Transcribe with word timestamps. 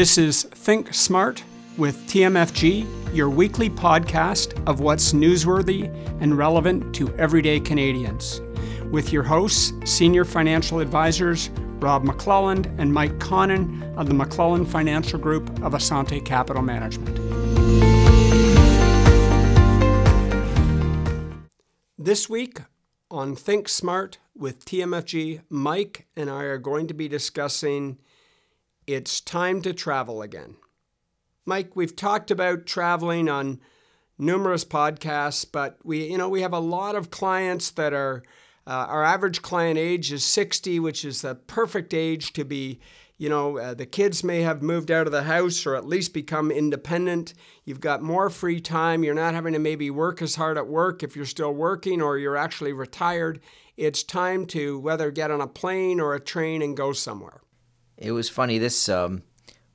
This 0.00 0.16
is 0.16 0.44
Think 0.44 0.94
Smart 0.94 1.44
with 1.76 1.94
TMFG, 2.06 3.14
your 3.14 3.28
weekly 3.28 3.68
podcast 3.68 4.66
of 4.66 4.80
what's 4.80 5.12
newsworthy 5.12 5.94
and 6.22 6.38
relevant 6.38 6.94
to 6.94 7.14
everyday 7.16 7.60
Canadians. 7.60 8.40
With 8.90 9.12
your 9.12 9.22
hosts, 9.22 9.74
senior 9.84 10.24
financial 10.24 10.80
advisors 10.80 11.50
Rob 11.80 12.06
McClelland 12.06 12.74
and 12.78 12.90
Mike 12.90 13.18
Connon 13.18 13.94
of 13.98 14.08
the 14.08 14.14
McClelland 14.14 14.68
Financial 14.68 15.18
Group 15.18 15.50
of 15.62 15.74
Assante 15.74 16.24
Capital 16.24 16.62
Management. 16.62 17.16
This 21.98 22.26
week 22.26 22.60
on 23.10 23.36
Think 23.36 23.68
Smart 23.68 24.16
with 24.34 24.64
TMFG, 24.64 25.42
Mike 25.50 26.06
and 26.16 26.30
I 26.30 26.44
are 26.44 26.56
going 26.56 26.86
to 26.86 26.94
be 26.94 27.06
discussing 27.06 27.98
it's 28.86 29.20
time 29.20 29.62
to 29.62 29.72
travel 29.72 30.22
again. 30.22 30.56
Mike, 31.46 31.74
we've 31.74 31.96
talked 31.96 32.30
about 32.30 32.66
traveling 32.66 33.28
on 33.28 33.60
numerous 34.18 34.64
podcasts, 34.64 35.46
but 35.50 35.78
we, 35.82 36.10
you 36.10 36.18
know, 36.18 36.28
we 36.28 36.42
have 36.42 36.52
a 36.52 36.58
lot 36.58 36.94
of 36.94 37.10
clients 37.10 37.70
that 37.70 37.92
are 37.92 38.22
uh, 38.66 38.86
our 38.88 39.02
average 39.02 39.42
client 39.42 39.78
age 39.78 40.12
is 40.12 40.24
60, 40.24 40.78
which 40.80 41.04
is 41.04 41.22
the 41.22 41.34
perfect 41.34 41.94
age 41.94 42.32
to 42.34 42.44
be, 42.44 42.78
you 43.16 43.28
know, 43.28 43.58
uh, 43.58 43.74
the 43.74 43.86
kids 43.86 44.22
may 44.22 44.42
have 44.42 44.62
moved 44.62 44.90
out 44.90 45.06
of 45.06 45.12
the 45.12 45.24
house 45.24 45.66
or 45.66 45.74
at 45.74 45.86
least 45.86 46.14
become 46.14 46.50
independent. 46.50 47.34
You've 47.64 47.80
got 47.80 48.02
more 48.02 48.30
free 48.30 48.60
time. 48.60 49.02
You're 49.02 49.14
not 49.14 49.34
having 49.34 49.54
to 49.54 49.58
maybe 49.58 49.90
work 49.90 50.22
as 50.22 50.36
hard 50.36 50.58
at 50.58 50.68
work 50.68 51.02
if 51.02 51.16
you're 51.16 51.26
still 51.26 51.52
working 51.52 52.00
or 52.02 52.18
you're 52.18 52.36
actually 52.36 52.72
retired. 52.72 53.40
It's 53.76 54.02
time 54.02 54.46
to 54.46 54.78
whether 54.78 55.10
get 55.10 55.30
on 55.30 55.40
a 55.40 55.46
plane 55.46 55.98
or 55.98 56.14
a 56.14 56.20
train 56.20 56.60
and 56.62 56.76
go 56.76 56.92
somewhere. 56.92 57.40
It 58.00 58.12
was 58.12 58.30
funny. 58.30 58.56
This 58.56 58.88
um, 58.88 59.22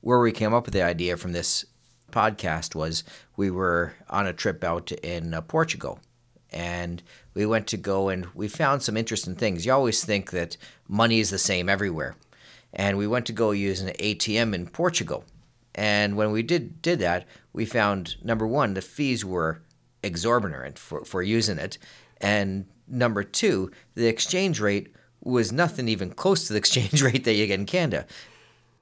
where 0.00 0.18
we 0.18 0.32
came 0.32 0.52
up 0.52 0.64
with 0.66 0.74
the 0.74 0.82
idea 0.82 1.16
from 1.16 1.32
this 1.32 1.64
podcast 2.10 2.74
was 2.74 3.04
we 3.36 3.52
were 3.52 3.94
on 4.10 4.26
a 4.26 4.32
trip 4.32 4.64
out 4.64 4.90
in 4.90 5.32
uh, 5.32 5.40
Portugal, 5.42 6.00
and 6.52 7.04
we 7.34 7.46
went 7.46 7.68
to 7.68 7.76
go 7.76 8.08
and 8.08 8.26
we 8.34 8.48
found 8.48 8.82
some 8.82 8.96
interesting 8.96 9.36
things. 9.36 9.64
You 9.64 9.72
always 9.72 10.04
think 10.04 10.32
that 10.32 10.56
money 10.88 11.20
is 11.20 11.30
the 11.30 11.38
same 11.38 11.68
everywhere, 11.68 12.16
and 12.72 12.98
we 12.98 13.06
went 13.06 13.26
to 13.26 13.32
go 13.32 13.52
use 13.52 13.80
an 13.80 13.94
ATM 13.94 14.54
in 14.54 14.66
Portugal. 14.66 15.24
And 15.72 16.16
when 16.16 16.32
we 16.32 16.42
did 16.42 16.82
did 16.82 16.98
that, 16.98 17.26
we 17.52 17.64
found 17.64 18.16
number 18.24 18.46
one, 18.46 18.74
the 18.74 18.82
fees 18.82 19.24
were 19.24 19.62
exorbitant 20.02 20.80
for, 20.80 21.04
for 21.04 21.22
using 21.22 21.58
it, 21.58 21.78
and 22.20 22.66
number 22.88 23.22
two, 23.22 23.70
the 23.94 24.08
exchange 24.08 24.58
rate 24.58 24.92
was 25.26 25.52
nothing 25.52 25.88
even 25.88 26.10
close 26.10 26.46
to 26.46 26.52
the 26.52 26.58
exchange 26.64 27.02
rate 27.02 27.24
that 27.24 27.34
you 27.34 27.46
get 27.46 27.60
in 27.60 27.66
Canada. 27.66 28.06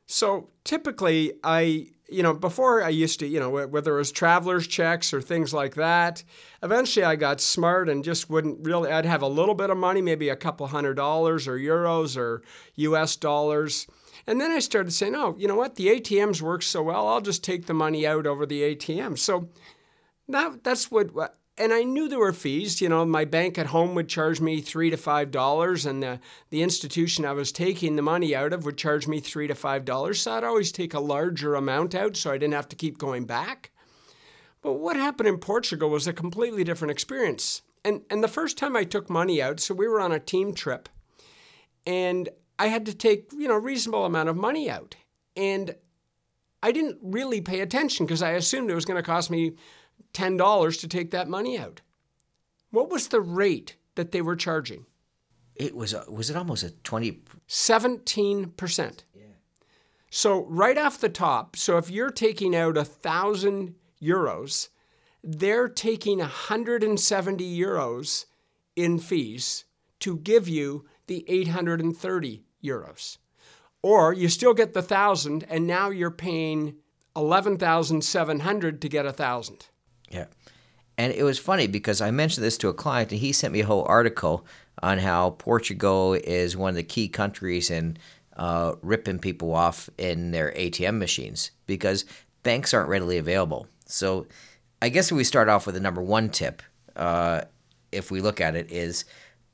So 0.07 0.51
typically, 0.65 1.33
I, 1.43 1.87
you 2.09 2.23
know, 2.23 2.35
before 2.35 2.83
I 2.83 2.91
used 2.91 3.21
to, 3.21 3.27
you 3.27 3.41
know, 3.41 3.67
whether 3.67 3.95
it 3.95 3.99
was 3.99 4.13
traveler's 4.13 4.67
checks 4.67 5.15
or 5.15 5.23
things 5.23 5.55
like 5.55 5.75
that, 5.77 6.23
eventually 6.63 7.05
I 7.05 7.17
got 7.17 7.41
smart 7.41 7.89
and 7.89 8.05
just 8.05 8.29
wouldn't 8.29 8.67
really, 8.67 8.93
I'd 8.93 9.07
have 9.07 9.23
a 9.23 9.29
little 9.29 9.55
bit 9.55 9.71
of 9.71 9.79
money, 9.79 10.03
maybe 10.03 10.29
a 10.29 10.37
couple 10.37 10.67
hundred 10.67 10.95
dollars 10.95 11.49
or 11.49 11.59
euros 11.59 12.17
or 12.19 12.43
US 12.75 13.17
dollars. 13.17 13.87
And 14.27 14.41
then 14.41 14.51
I 14.51 14.59
started 14.59 14.93
saying, 14.93 15.15
oh, 15.15 15.35
you 15.39 15.49
know 15.49 15.57
what? 15.57 15.77
The 15.77 16.01
ATMs 16.01 16.43
work 16.43 16.63
so 16.63 16.83
well, 16.83 17.09
I'll 17.09 17.21
just 17.21 17.43
take 17.43 17.67
the 17.67 17.75
money 17.75 18.07
out 18.07 18.27
over 18.27 18.45
the 18.45 18.75
ATM. 18.75 19.19
So 19.19 19.49
that, 20.29 20.63
that's 20.65 20.91
what 20.91 21.15
and 21.57 21.73
I 21.73 21.85
knew 21.85 22.09
there 22.09 22.19
were 22.19 22.33
fees. 22.33 22.81
You 22.81 22.89
know, 22.89 23.05
my 23.05 23.25
bank 23.25 23.59
at 23.59 23.67
home 23.67 23.95
would 23.95 24.09
charge 24.09 24.41
me 24.41 24.61
three 24.61 24.91
to 24.91 24.97
five 24.97 25.31
dollars, 25.31 25.87
and 25.87 26.03
the, 26.03 26.21
the 26.51 26.63
institution 26.63 27.25
I 27.25 27.33
was 27.33 27.53
taking 27.53 27.97
the 27.97 28.03
money 28.03 28.35
out 28.35 28.53
of 28.53 28.65
would 28.65 28.77
charge 28.77 29.07
me 29.07 29.21
three 29.21 29.47
to 29.47 29.55
five 29.55 29.85
dollars. 29.85 30.21
So 30.21 30.33
I'd 30.33 30.45
always 30.45 30.73
take 30.73 30.95
a 30.95 31.01
larger 31.01 31.55
amount 31.55 31.95
out 31.95 32.17
so 32.17 32.31
I 32.31 32.39
didn't 32.39 32.55
have 32.55 32.69
to 32.69 32.77
keep 32.77 32.99
going 32.99 33.25
back. 33.25 33.71
But 34.63 34.75
what 34.75 34.97
happened 34.97 35.29
in 35.29 35.39
Portugal 35.39 35.91
was 35.91 36.07
a 36.07 36.13
completely 36.13 36.65
different 36.65 36.91
experience. 36.91 37.63
And, 37.85 38.01
and 38.09 38.25
the 38.25 38.29
first 38.29 38.57
time 38.57 38.77
I 38.77 38.85
took 38.85 39.11
money 39.11 39.43
out, 39.43 39.61
so 39.61 39.75
we 39.75 39.87
were 39.87 40.01
on 40.01 40.11
a 40.11 40.19
team 40.19 40.55
trip, 40.55 40.89
and 41.87 42.31
I 42.59 42.69
had 42.69 42.87
to 42.87 42.95
take, 42.95 43.31
you 43.33 43.47
know, 43.47 43.57
a 43.57 43.61
reasonable 43.61 44.07
amount 44.07 44.31
of 44.31 44.37
money 44.37 44.71
out. 44.71 44.97
And 45.37 45.75
I 46.63 46.73
didn't 46.73 46.99
really 47.03 47.43
pay 47.43 47.61
attention 47.61 48.07
because 48.07 48.23
I 48.23 48.31
assumed 48.31 48.71
it 48.71 48.75
was 48.75 48.87
going 48.87 48.97
to 48.97 49.03
cost 49.03 49.31
me 49.31 49.53
$10 50.13 50.81
to 50.81 50.89
take 50.89 51.11
that 51.11 51.29
money 51.29 51.59
out. 51.59 51.81
What 52.71 52.91
was 52.91 53.09
the 53.09 53.21
rate 53.21 53.77
that 53.95 54.13
they 54.13 54.21
were 54.21 54.37
charging? 54.37 54.87
It 55.55 55.77
was 55.77 55.95
was 56.09 56.31
it 56.31 56.37
almost 56.37 56.65
a 56.65 56.71
20 56.71 57.23
17%. 57.49 59.05
Yeah. 59.15 59.23
So 60.11 60.45
right 60.47 60.77
off 60.77 60.99
the 60.99 61.09
top, 61.09 61.57
so 61.57 61.77
if 61.77 61.91
you're 61.91 62.11
taking 62.11 62.57
out 62.57 62.77
a 62.77 62.81
1000 62.81 63.75
euros, 64.03 64.69
they're 65.23 65.69
taking 65.69 66.19
170 66.19 67.59
euros 67.59 68.25
in 68.75 68.99
fees 68.99 69.65
to 70.01 70.17
give 70.19 70.49
you 70.49 70.87
the 71.07 71.25
830 71.29 72.43
euros. 72.63 73.19
Or 73.83 74.13
you 74.13 74.29
still 74.29 74.55
get 74.55 74.75
the 74.75 74.81
1000 74.81 75.45
and 75.49 75.67
now 75.67 75.91
you're 75.91 76.11
paying 76.11 76.77
11,700 77.15 78.83
to 78.83 78.89
get 78.89 79.05
a 79.05 79.09
1000. 79.09 79.69
Yeah. 80.15 80.27
And 80.97 81.13
it 81.13 81.25
was 81.25 81.39
funny 81.39 81.67
because 81.67 82.01
I 82.01 82.11
mentioned 82.11 82.45
this 82.45 82.57
to 82.59 82.69
a 82.69 82.75
client 82.75 83.11
and 83.11 83.21
he 83.21 83.33
sent 83.33 83.53
me 83.53 83.61
a 83.61 83.67
whole 83.67 83.85
article 83.85 84.47
on 84.83 84.99
how 84.99 85.31
Portugal 85.31 86.15
is 86.15 86.57
one 86.57 86.71
of 86.71 86.77
the 86.77 86.85
key 86.85 87.09
countries 87.09 87.71
in 87.71 87.97
uh, 88.37 88.75
ripping 88.81 89.19
people 89.19 89.53
off 89.53 89.91
in 89.99 90.31
their 90.31 90.53
ATM 90.53 90.99
machines 90.99 91.51
because 91.67 92.05
banks 92.43 92.73
aren't 92.73 92.89
readily 92.89 93.19
available. 93.19 93.67
So 93.87 94.27
I 94.81 94.89
guess 94.89 95.11
we 95.11 95.25
start 95.25 95.49
off 95.49 95.67
with 95.67 95.75
the 95.75 95.81
number 95.81 96.03
one 96.03 96.29
tip, 96.29 96.63
uh, 96.95 97.43
if 97.91 98.11
we 98.11 98.21
look 98.21 98.41
at 98.41 98.55
it, 98.55 98.71
is 98.71 99.05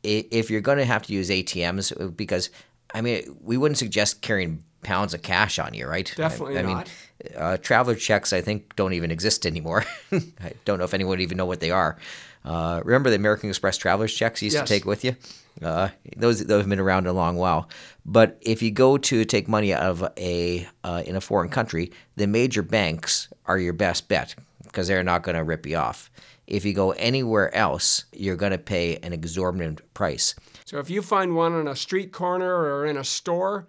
if 0.02 0.50
you're 0.50 0.60
going 0.60 0.78
to 0.78 0.84
have 0.84 1.02
to 1.04 1.12
use 1.12 1.30
ATMs, 1.30 2.16
because 2.16 2.50
I 2.92 3.00
mean, 3.00 3.36
we 3.42 3.56
wouldn't 3.56 3.78
suggest 3.78 4.22
carrying 4.22 4.64
pounds 4.82 5.14
of 5.14 5.22
cash 5.22 5.58
on 5.58 5.74
you, 5.74 5.86
right? 5.86 6.12
Definitely 6.16 6.56
I, 6.56 6.60
I 6.60 6.62
not. 6.62 6.90
mean, 7.24 7.36
uh, 7.36 7.56
traveler 7.58 7.94
checks, 7.94 8.32
I 8.32 8.40
think, 8.40 8.74
don't 8.76 8.92
even 8.92 9.10
exist 9.10 9.46
anymore. 9.46 9.84
I 10.12 10.52
don't 10.64 10.78
know 10.78 10.84
if 10.84 10.94
anyone 10.94 11.10
would 11.10 11.20
even 11.20 11.36
know 11.36 11.46
what 11.46 11.60
they 11.60 11.70
are. 11.70 11.96
Uh, 12.44 12.80
remember 12.84 13.10
the 13.10 13.16
American 13.16 13.50
Express 13.50 13.76
traveler's 13.76 14.14
checks 14.14 14.40
you 14.40 14.46
used 14.46 14.54
yes. 14.54 14.66
to 14.66 14.74
take 14.74 14.86
with 14.86 15.04
you? 15.04 15.14
Uh, 15.62 15.90
those 16.16 16.44
those 16.46 16.62
have 16.62 16.68
been 16.68 16.80
around 16.80 17.06
a 17.06 17.12
long 17.12 17.36
while. 17.36 17.68
But 18.06 18.38
if 18.40 18.62
you 18.62 18.70
go 18.70 18.96
to 18.96 19.24
take 19.24 19.46
money 19.46 19.74
out 19.74 19.82
of 19.82 20.08
a 20.16 20.66
uh, 20.82 21.02
in 21.04 21.16
a 21.16 21.20
foreign 21.20 21.50
country, 21.50 21.92
the 22.16 22.26
major 22.26 22.62
banks 22.62 23.28
are 23.46 23.58
your 23.58 23.74
best 23.74 24.08
bet 24.08 24.34
because 24.62 24.88
they're 24.88 25.02
not 25.02 25.22
going 25.22 25.36
to 25.36 25.44
rip 25.44 25.66
you 25.66 25.76
off. 25.76 26.10
If 26.46 26.64
you 26.64 26.72
go 26.72 26.92
anywhere 26.92 27.54
else, 27.54 28.04
you're 28.12 28.36
going 28.36 28.52
to 28.52 28.58
pay 28.58 28.96
an 28.96 29.12
exorbitant 29.12 29.82
price. 29.94 30.34
So 30.64 30.78
if 30.78 30.88
you 30.88 31.02
find 31.02 31.36
one 31.36 31.52
on 31.52 31.68
a 31.68 31.76
street 31.76 32.12
corner 32.12 32.52
or 32.52 32.86
in 32.86 32.96
a 32.96 33.04
store, 33.04 33.66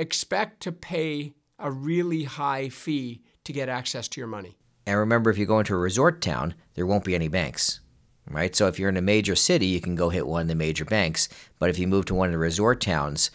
expect 0.00 0.62
to 0.62 0.72
pay 0.72 1.34
a 1.58 1.70
really 1.70 2.24
high 2.24 2.70
fee 2.70 3.22
to 3.44 3.52
get 3.52 3.68
access 3.68 4.08
to 4.08 4.20
your 4.20 4.28
money. 4.28 4.56
And 4.86 4.98
remember, 4.98 5.30
if 5.30 5.36
you 5.36 5.46
go 5.46 5.58
into 5.58 5.74
a 5.74 5.78
resort 5.78 6.22
town, 6.22 6.54
there 6.74 6.86
won't 6.86 7.04
be 7.04 7.14
any 7.14 7.28
banks, 7.28 7.80
right? 8.28 8.56
So 8.56 8.66
if 8.66 8.78
you're 8.78 8.88
in 8.88 8.96
a 8.96 9.02
major 9.02 9.36
city, 9.36 9.66
you 9.66 9.80
can 9.80 9.94
go 9.94 10.08
hit 10.08 10.26
one 10.26 10.42
of 10.42 10.48
the 10.48 10.54
major 10.54 10.86
banks. 10.86 11.28
But 11.58 11.68
if 11.68 11.78
you 11.78 11.86
move 11.86 12.06
to 12.06 12.14
one 12.14 12.28
of 12.28 12.32
the 12.32 12.38
resort 12.38 12.80
towns, 12.80 13.30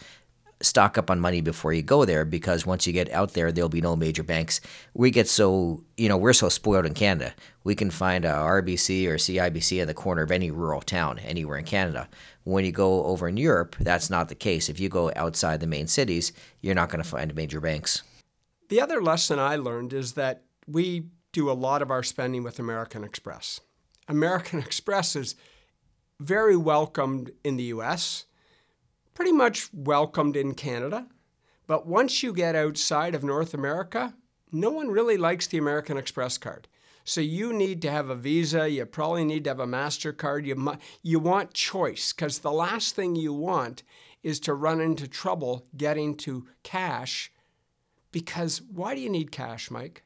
stock 0.60 0.96
up 0.96 1.10
on 1.10 1.20
money 1.20 1.40
before 1.40 1.72
you 1.72 1.82
go 1.82 2.04
there 2.04 2.24
because 2.24 2.64
once 2.64 2.86
you 2.86 2.92
get 2.92 3.10
out 3.12 3.34
there, 3.34 3.52
there'll 3.52 3.68
be 3.68 3.80
no 3.80 3.94
major 3.94 4.22
banks. 4.22 4.60
We 4.94 5.10
get 5.10 5.28
so, 5.28 5.82
you 5.96 6.08
know, 6.08 6.16
we're 6.16 6.32
so 6.32 6.48
spoiled 6.48 6.86
in 6.86 6.94
Canada. 6.94 7.34
We 7.64 7.74
can 7.74 7.90
find 7.90 8.24
a 8.24 8.32
RBC 8.32 9.06
or 9.06 9.16
CIBC 9.16 9.80
in 9.80 9.86
the 9.86 9.94
corner 9.94 10.22
of 10.22 10.30
any 10.30 10.50
rural 10.50 10.80
town 10.80 11.18
anywhere 11.18 11.58
in 11.58 11.64
Canada. 11.64 12.08
When 12.44 12.64
you 12.64 12.72
go 12.72 13.04
over 13.04 13.28
in 13.28 13.36
Europe, 13.36 13.76
that's 13.80 14.08
not 14.08 14.28
the 14.28 14.34
case. 14.34 14.68
If 14.68 14.80
you 14.80 14.88
go 14.88 15.12
outside 15.16 15.60
the 15.60 15.66
main 15.66 15.88
cities, 15.88 16.32
you're 16.60 16.74
not 16.74 16.88
going 16.88 17.02
to 17.02 17.08
find 17.08 17.34
major 17.34 17.60
banks. 17.60 18.02
The 18.68 18.80
other 18.80 19.02
lesson 19.02 19.38
I 19.38 19.56
learned 19.56 19.92
is 19.92 20.12
that 20.12 20.42
we 20.66 21.06
do 21.32 21.50
a 21.50 21.52
lot 21.52 21.82
of 21.82 21.90
our 21.90 22.02
spending 22.02 22.42
with 22.42 22.58
American 22.58 23.04
Express. 23.04 23.60
American 24.08 24.58
Express 24.66 25.14
is 25.14 25.34
very 26.18 26.56
welcomed 26.56 27.30
in 27.44 27.56
the 27.56 27.64
US, 27.64 28.24
pretty 29.16 29.32
much 29.32 29.68
welcomed 29.72 30.36
in 30.36 30.54
Canada. 30.54 31.08
But 31.66 31.88
once 31.88 32.22
you 32.22 32.32
get 32.32 32.54
outside 32.54 33.16
of 33.16 33.24
North 33.24 33.54
America, 33.54 34.14
no 34.52 34.70
one 34.70 34.88
really 34.88 35.16
likes 35.16 35.48
the 35.48 35.58
American 35.58 35.96
Express 35.96 36.38
card. 36.38 36.68
So 37.02 37.20
you 37.20 37.52
need 37.52 37.82
to 37.82 37.90
have 37.90 38.10
a 38.10 38.14
Visa, 38.14 38.68
you 38.68 38.84
probably 38.84 39.24
need 39.24 39.44
to 39.44 39.50
have 39.50 39.60
a 39.60 39.66
MasterCard. 39.66 40.44
You, 40.44 40.54
mu- 40.56 40.76
you 41.02 41.18
want 41.18 41.54
choice 41.54 42.12
because 42.12 42.40
the 42.40 42.52
last 42.52 42.94
thing 42.94 43.16
you 43.16 43.32
want 43.32 43.82
is 44.22 44.38
to 44.40 44.54
run 44.54 44.80
into 44.80 45.08
trouble 45.08 45.66
getting 45.76 46.16
to 46.18 46.46
cash 46.62 47.32
because 48.12 48.62
why 48.62 48.94
do 48.94 49.00
you 49.00 49.10
need 49.10 49.30
cash, 49.30 49.70
Mike? 49.70 50.02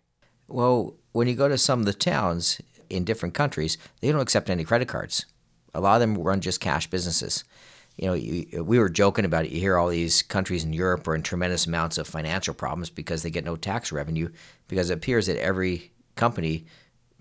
Well, 0.48 0.96
when 1.12 1.26
you 1.28 1.34
go 1.34 1.48
to 1.48 1.56
some 1.58 1.80
of 1.80 1.86
the 1.86 1.94
towns 1.94 2.60
in 2.88 3.04
different 3.04 3.34
countries, 3.34 3.78
they 4.00 4.10
don't 4.12 4.20
accept 4.20 4.50
any 4.50 4.64
credit 4.64 4.88
cards. 4.88 5.26
A 5.72 5.80
lot 5.80 5.94
of 5.94 6.00
them 6.00 6.22
run 6.22 6.40
just 6.40 6.60
cash 6.60 6.88
businesses. 6.88 7.44
You 8.00 8.06
know, 8.08 8.62
we 8.62 8.78
were 8.78 8.88
joking 8.88 9.26
about 9.26 9.44
it. 9.44 9.50
You 9.50 9.60
hear 9.60 9.76
all 9.76 9.88
these 9.88 10.22
countries 10.22 10.64
in 10.64 10.72
Europe 10.72 11.06
are 11.06 11.14
in 11.14 11.22
tremendous 11.22 11.66
amounts 11.66 11.98
of 11.98 12.06
financial 12.06 12.54
problems 12.54 12.88
because 12.88 13.22
they 13.22 13.30
get 13.30 13.44
no 13.44 13.56
tax 13.56 13.92
revenue 13.92 14.30
because 14.68 14.88
it 14.88 14.94
appears 14.94 15.26
that 15.26 15.36
every 15.36 15.92
company 16.16 16.64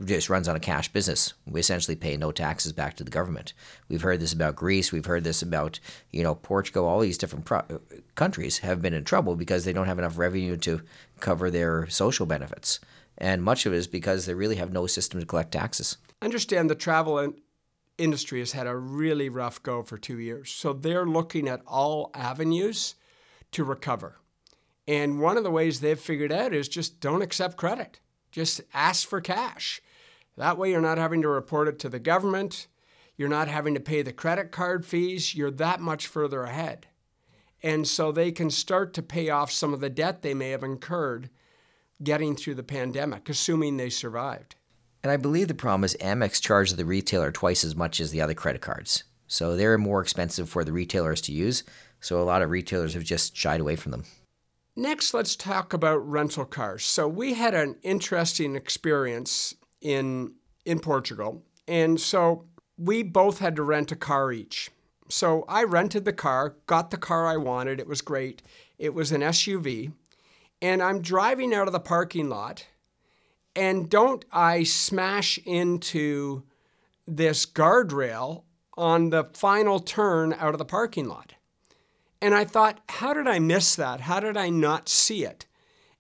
just 0.06 0.30
runs 0.30 0.48
on 0.48 0.56
a 0.56 0.60
cash 0.62 0.88
business. 0.94 1.34
We 1.46 1.60
essentially 1.60 1.98
pay 1.98 2.16
no 2.16 2.32
taxes 2.32 2.72
back 2.72 2.96
to 2.96 3.04
the 3.04 3.12
government. 3.12 3.54
We've 3.90 4.02
heard 4.02 4.22
this 4.22 4.32
about 4.32 4.56
Greece. 4.56 4.94
We've 4.94 5.06
heard 5.06 5.26
this 5.26 5.42
about 5.42 5.82
you 6.12 6.24
know 6.24 6.36
Portugal. 6.36 6.86
All 6.86 7.02
these 7.02 7.18
different 7.18 7.44
pro- 7.44 7.82
countries 8.16 8.60
have 8.60 8.82
been 8.82 8.94
in 8.94 9.04
trouble 9.04 9.36
because 9.36 9.66
they 9.66 9.74
don't 9.74 9.88
have 9.88 10.00
enough 10.00 10.18
revenue 10.18 10.56
to 10.58 10.82
cover 11.20 11.52
their 11.52 11.90
social 11.90 12.26
benefits, 12.26 12.80
and 13.18 13.44
much 13.44 13.66
of 13.66 13.74
it 13.74 13.78
is 13.78 13.88
because 13.88 14.26
they 14.26 14.34
really 14.34 14.56
have 14.56 14.72
no 14.72 14.88
system 14.88 15.20
to 15.20 15.26
collect 15.26 15.52
taxes. 15.52 15.98
Understand 16.22 16.70
the 16.70 16.76
travel 16.76 17.20
in- 17.20 17.34
industry 18.00 18.40
has 18.40 18.54
had 18.54 18.68
a 18.68 18.76
really 18.76 19.30
rough 19.30 19.62
go 19.62 19.84
for 19.84 19.98
two 19.98 20.20
years, 20.20 20.50
so 20.50 20.74
they're 20.74 21.06
looking 21.06 21.48
at 21.48 21.62
all 21.68 22.12
avenues 22.14 22.96
to 23.52 23.64
recover. 23.64 24.20
And 24.88 25.20
one 25.20 25.38
of 25.38 25.44
the 25.44 25.52
ways 25.52 25.80
they've 25.80 26.00
figured 26.00 26.32
out 26.32 26.54
is 26.54 26.68
just 26.68 27.00
don't 27.00 27.22
accept 27.22 27.58
credit. 27.58 28.00
Just 28.32 28.62
ask 28.74 29.08
for 29.08 29.22
cash 29.22 29.82
that 30.40 30.58
way, 30.58 30.72
you're 30.72 30.80
not 30.80 30.98
having 30.98 31.22
to 31.24 31.28
report 31.28 31.68
it 31.68 31.80
to 31.80 31.90
the 31.90 32.00
government. 32.00 32.68
You're 33.18 33.28
not 33.28 33.50
having 33.50 33.74
to 33.74 33.82
pay 33.82 34.02
the 34.02 34.14
credit 34.14 34.52
card 34.52 34.86
fees. 34.86 35.36
You're 35.36 35.52
that 35.52 35.82
much 35.82 36.08
further 36.08 36.44
ahead. 36.44 36.88
And 37.62 37.86
so 37.86 38.14
they 38.14 38.32
can 38.32 38.50
start 38.50 38.94
to 38.94 39.04
pay 39.04 39.30
off 39.30 39.52
some 39.52 39.74
of 39.74 39.82
the 39.82 39.90
debt 39.90 40.22
they 40.22 40.34
may 40.34 40.52
have 40.52 40.64
incurred 40.64 41.30
getting 42.02 42.38
through 42.38 42.56
the 42.56 42.64
pandemic, 42.64 43.28
assuming 43.28 43.76
they 43.76 43.90
survived. 43.90 44.56
And 45.04 45.12
I 45.12 45.18
believe 45.18 45.48
the 45.48 45.54
problem 45.54 45.84
is 45.84 45.96
Amex 46.02 46.42
charges 46.42 46.76
the 46.76 46.86
retailer 46.86 47.32
twice 47.32 47.64
as 47.64 47.76
much 47.76 48.00
as 48.00 48.12
the 48.12 48.22
other 48.22 48.34
credit 48.34 48.62
cards. 48.62 49.04
So 49.28 49.56
they're 49.56 49.78
more 49.78 50.02
expensive 50.02 50.50
for 50.50 50.64
the 50.64 50.74
retailers 50.74 51.22
to 51.22 51.32
use. 51.32 51.64
So 52.02 52.22
a 52.22 52.24
lot 52.24 52.42
of 52.42 52.50
retailers 52.50 52.94
have 52.94 53.04
just 53.04 53.36
shied 53.36 53.62
away 53.62 53.76
from 53.76 53.92
them. 53.92 54.04
Next, 54.76 55.14
let's 55.14 55.36
talk 55.36 55.74
about 55.74 55.98
rental 56.10 56.46
cars. 56.46 56.86
So 56.86 57.08
we 57.08 57.34
had 57.34 57.54
an 57.54 57.76
interesting 57.84 58.56
experience 58.56 59.56
in 59.82 60.34
in 60.66 60.80
Portugal. 60.80 61.44
And 61.68 62.00
so 62.00 62.46
we 62.78 63.04
both 63.04 63.40
had 63.40 63.56
to 63.56 63.64
rent 63.64 63.92
a 63.92 63.96
car 63.96 64.32
each. 64.32 64.72
So 65.10 65.44
I 65.48 65.64
rented 65.64 66.06
the 66.06 66.14
car, 66.14 66.56
got 66.68 66.92
the 66.92 66.98
car 66.98 67.28
I 67.28 67.38
wanted. 67.38 67.80
It 67.80 67.88
was 67.88 68.02
great. 68.02 68.42
It 68.78 68.94
was 68.94 69.12
an 69.12 69.22
SUV. 69.22 69.92
And 70.62 70.84
I'm 70.84 71.02
driving 71.02 71.54
out 71.54 71.68
of 71.68 71.74
the 71.74 71.80
parking 71.80 72.30
lot. 72.30 72.68
And 73.60 73.90
don't 73.90 74.24
I 74.32 74.64
smash 74.64 75.38
into 75.40 76.44
this 77.06 77.46
guardrail 77.46 78.44
on 78.78 79.10
the 79.10 79.26
final 79.34 79.82
turn 79.82 80.32
out 80.32 80.54
of 80.54 80.60
the 80.60 80.66
parking 80.66 81.10
lot? 81.10 81.34
And 82.22 82.34
I 82.34 82.46
thought, 82.46 82.80
how 82.88 83.14
did 83.14 83.28
I 83.28 83.40
miss 83.40 83.76
that? 83.76 84.00
How 84.00 84.22
did 84.22 84.38
I 84.38 84.50
not 84.50 84.88
see 84.88 85.26
it? 85.26 85.46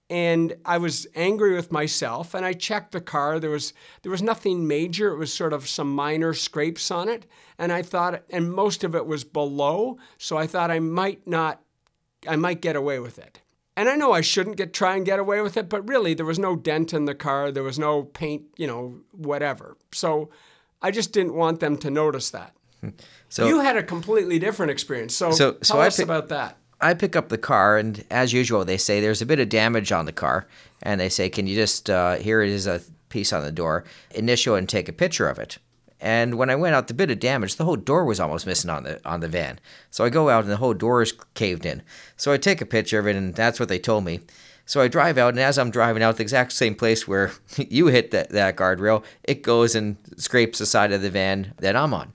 and 0.09 0.55
I 0.65 0.79
was 0.79 1.05
angry 1.13 1.53
with 1.53 1.71
myself 1.71 2.33
and 2.33 2.43
I 2.43 2.53
checked 2.53 2.93
the 2.93 3.01
car 3.01 3.39
there 3.39 3.51
was 3.51 3.73
there 4.01 4.11
was 4.11 4.23
nothing 4.23 4.67
major 4.67 5.09
it 5.09 5.17
was 5.17 5.31
sort 5.31 5.53
of 5.53 5.69
some 5.69 5.93
minor 5.93 6.33
scrapes 6.33 6.89
on 6.89 7.07
it 7.07 7.27
and 7.59 7.71
I 7.71 7.83
thought 7.83 8.23
and 8.31 8.51
most 8.51 8.83
of 8.83 8.95
it 8.95 9.05
was 9.05 9.23
below 9.23 9.99
so 10.17 10.35
I 10.35 10.47
thought 10.47 10.71
I 10.71 10.79
might 10.79 11.27
not 11.27 11.61
I 12.27 12.37
might 12.37 12.61
get 12.61 12.75
away 12.75 12.97
with 12.97 13.19
it 13.19 13.41
and 13.79 13.87
I 13.87 13.95
know 13.95 14.11
I 14.11 14.21
shouldn't 14.21 14.57
get 14.57 14.73
try 14.73 14.95
and 14.95 15.05
get 15.05 15.19
away 15.19 15.41
with 15.41 15.55
it 15.55 15.69
but 15.69 15.87
really 15.87 16.13
there 16.13 16.25
was 16.25 16.37
no 16.37 16.55
dent 16.55 16.93
in 16.93 17.05
the 17.05 17.15
car 17.15 17.51
there 17.51 17.63
was 17.63 17.79
no 17.79 18.03
paint 18.03 18.43
you 18.57 18.67
know 18.67 18.95
whatever. 19.11 19.77
So 19.91 20.29
I 20.81 20.91
just 20.91 21.11
didn't 21.13 21.33
want 21.33 21.59
them 21.59 21.77
to 21.77 21.89
notice 21.89 22.29
that. 22.31 22.53
So 23.31 23.45
you 23.45 23.59
had 23.59 23.77
a 23.77 23.83
completely 23.83 24.39
different 24.39 24.71
experience. 24.71 25.15
So, 25.15 25.29
so, 25.29 25.57
so 25.61 25.73
tell 25.75 25.81
I 25.81 25.87
us 25.87 25.97
pick, 25.97 26.03
about 26.03 26.29
that. 26.29 26.57
I 26.81 26.95
pick 26.95 27.15
up 27.15 27.29
the 27.29 27.37
car, 27.37 27.77
and 27.77 28.03
as 28.09 28.33
usual, 28.33 28.65
they 28.65 28.77
say 28.77 28.99
there's 28.99 29.21
a 29.21 29.25
bit 29.27 29.39
of 29.39 29.49
damage 29.49 29.91
on 29.91 30.05
the 30.05 30.11
car, 30.11 30.47
and 30.81 30.99
they 30.99 31.09
say, 31.09 31.29
"Can 31.29 31.45
you 31.45 31.53
just 31.53 31.91
uh, 31.91 32.15
here 32.15 32.41
is 32.41 32.65
a 32.65 32.81
piece 33.09 33.31
on 33.31 33.43
the 33.43 33.51
door, 33.51 33.83
initial 34.15 34.55
and 34.55 34.67
take 34.67 34.89
a 34.89 34.91
picture 34.93 35.29
of 35.29 35.37
it." 35.37 35.59
And 36.01 36.35
when 36.35 36.49
I 36.49 36.55
went 36.55 36.75
out, 36.75 36.87
the 36.87 36.93
bit 36.93 37.11
of 37.11 37.19
damage, 37.19 37.55
the 37.55 37.65
whole 37.65 37.75
door 37.75 38.05
was 38.05 38.19
almost 38.19 38.45
missing 38.45 38.69
on 38.69 38.83
the 38.83 39.01
on 39.07 39.19
the 39.19 39.27
van. 39.27 39.59
So 39.89 40.05
I 40.05 40.09
go 40.09 40.29
out, 40.29 40.43
and 40.43 40.51
the 40.51 40.57
whole 40.57 40.73
door 40.73 41.01
is 41.01 41.13
caved 41.33 41.65
in. 41.65 41.81
So 42.15 42.31
I 42.31 42.37
take 42.37 42.61
a 42.61 42.65
picture 42.65 42.99
of 42.99 43.07
it, 43.07 43.15
and 43.15 43.35
that's 43.35 43.59
what 43.59 43.69
they 43.69 43.79
told 43.79 44.05
me. 44.05 44.21
So 44.65 44.81
I 44.81 44.87
drive 44.87 45.17
out, 45.17 45.29
and 45.29 45.39
as 45.39 45.57
I'm 45.57 45.71
driving 45.71 46.03
out 46.03 46.17
the 46.17 46.23
exact 46.23 46.53
same 46.53 46.75
place 46.75 47.07
where 47.07 47.31
you 47.57 47.87
hit 47.87 48.11
that, 48.11 48.29
that 48.29 48.55
guardrail, 48.55 49.03
it 49.23 49.41
goes 49.41 49.75
and 49.75 49.97
scrapes 50.17 50.59
the 50.59 50.65
side 50.65 50.91
of 50.91 51.01
the 51.01 51.09
van 51.09 51.53
that 51.57 51.75
I'm 51.75 51.93
on. 51.93 52.13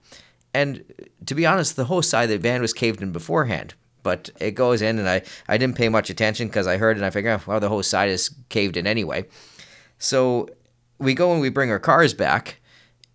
And 0.54 0.84
to 1.26 1.34
be 1.34 1.44
honest, 1.44 1.74
the 1.74 1.86
whole 1.86 2.02
side 2.02 2.24
of 2.24 2.30
the 2.30 2.38
van 2.38 2.62
was 2.62 2.72
caved 2.72 3.02
in 3.02 3.12
beforehand 3.12 3.74
but 4.04 4.30
it 4.38 4.52
goes 4.52 4.82
in, 4.82 5.00
and 5.00 5.08
I, 5.08 5.22
I 5.48 5.56
didn't 5.56 5.76
pay 5.76 5.88
much 5.88 6.10
attention 6.10 6.46
because 6.46 6.68
I 6.68 6.76
heard 6.76 6.96
and 6.96 7.04
I 7.04 7.10
figured, 7.10 7.40
oh, 7.40 7.50
well, 7.50 7.58
the 7.58 7.70
whole 7.70 7.82
side 7.82 8.10
is 8.10 8.32
caved 8.50 8.76
in 8.76 8.86
anyway. 8.86 9.24
So 9.98 10.48
we 10.98 11.14
go 11.14 11.32
and 11.32 11.40
we 11.40 11.48
bring 11.48 11.70
our 11.70 11.80
cars 11.80 12.14
back. 12.14 12.60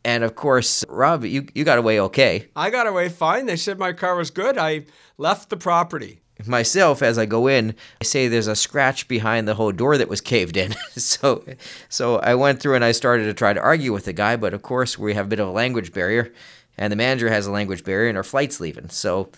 And 0.04 0.24
of 0.24 0.36
course, 0.36 0.86
Rob, 0.88 1.26
you, 1.26 1.48
you 1.54 1.64
got 1.64 1.78
away 1.78 2.00
okay. 2.00 2.48
I 2.56 2.70
got 2.70 2.88
away 2.88 3.10
fine. 3.10 3.46
They 3.46 3.56
said 3.56 3.78
my 3.78 3.94
car 3.94 4.16
was 4.16 4.32
good. 4.32 4.58
I 4.58 4.86
left 5.18 5.50
the 5.50 5.58
property. 5.58 6.22
Myself, 6.46 7.04
as 7.04 7.18
I 7.18 7.26
go 7.26 7.48
in, 7.48 7.76
I 8.00 8.06
say 8.06 8.30
there's 8.30 8.48
a 8.48 8.56
scratch 8.56 9.10
behind 9.10 9.46
the 9.46 9.56
whole 9.56 9.74
door 9.74 9.98
that 9.98 10.08
was 10.08 10.22
caved 10.22 10.56
in. 10.56 10.74
so, 10.96 11.44
so 11.90 12.20
I 12.20 12.36
went 12.36 12.62
through 12.62 12.76
and 12.76 12.86
I 12.86 12.94
started 12.94 13.26
to 13.26 13.34
try 13.34 13.52
to 13.52 13.60
argue 13.60 13.92
with 13.92 14.06
the 14.06 14.14
guy, 14.14 14.38
but 14.38 14.54
of 14.54 14.62
course 14.62 14.98
we 14.98 15.16
have 15.16 15.26
a 15.26 15.30
bit 15.30 15.42
of 15.42 15.50
a 15.50 15.52
language 15.52 15.92
barrier, 15.92 16.32
and 16.78 16.94
the 16.94 16.96
manager 16.96 17.30
has 17.30 17.46
a 17.46 17.52
language 17.52 17.84
barrier, 17.84 18.08
and 18.08 18.18
our 18.18 18.24
flight's 18.24 18.62
leaving. 18.62 18.88
So 18.88 19.30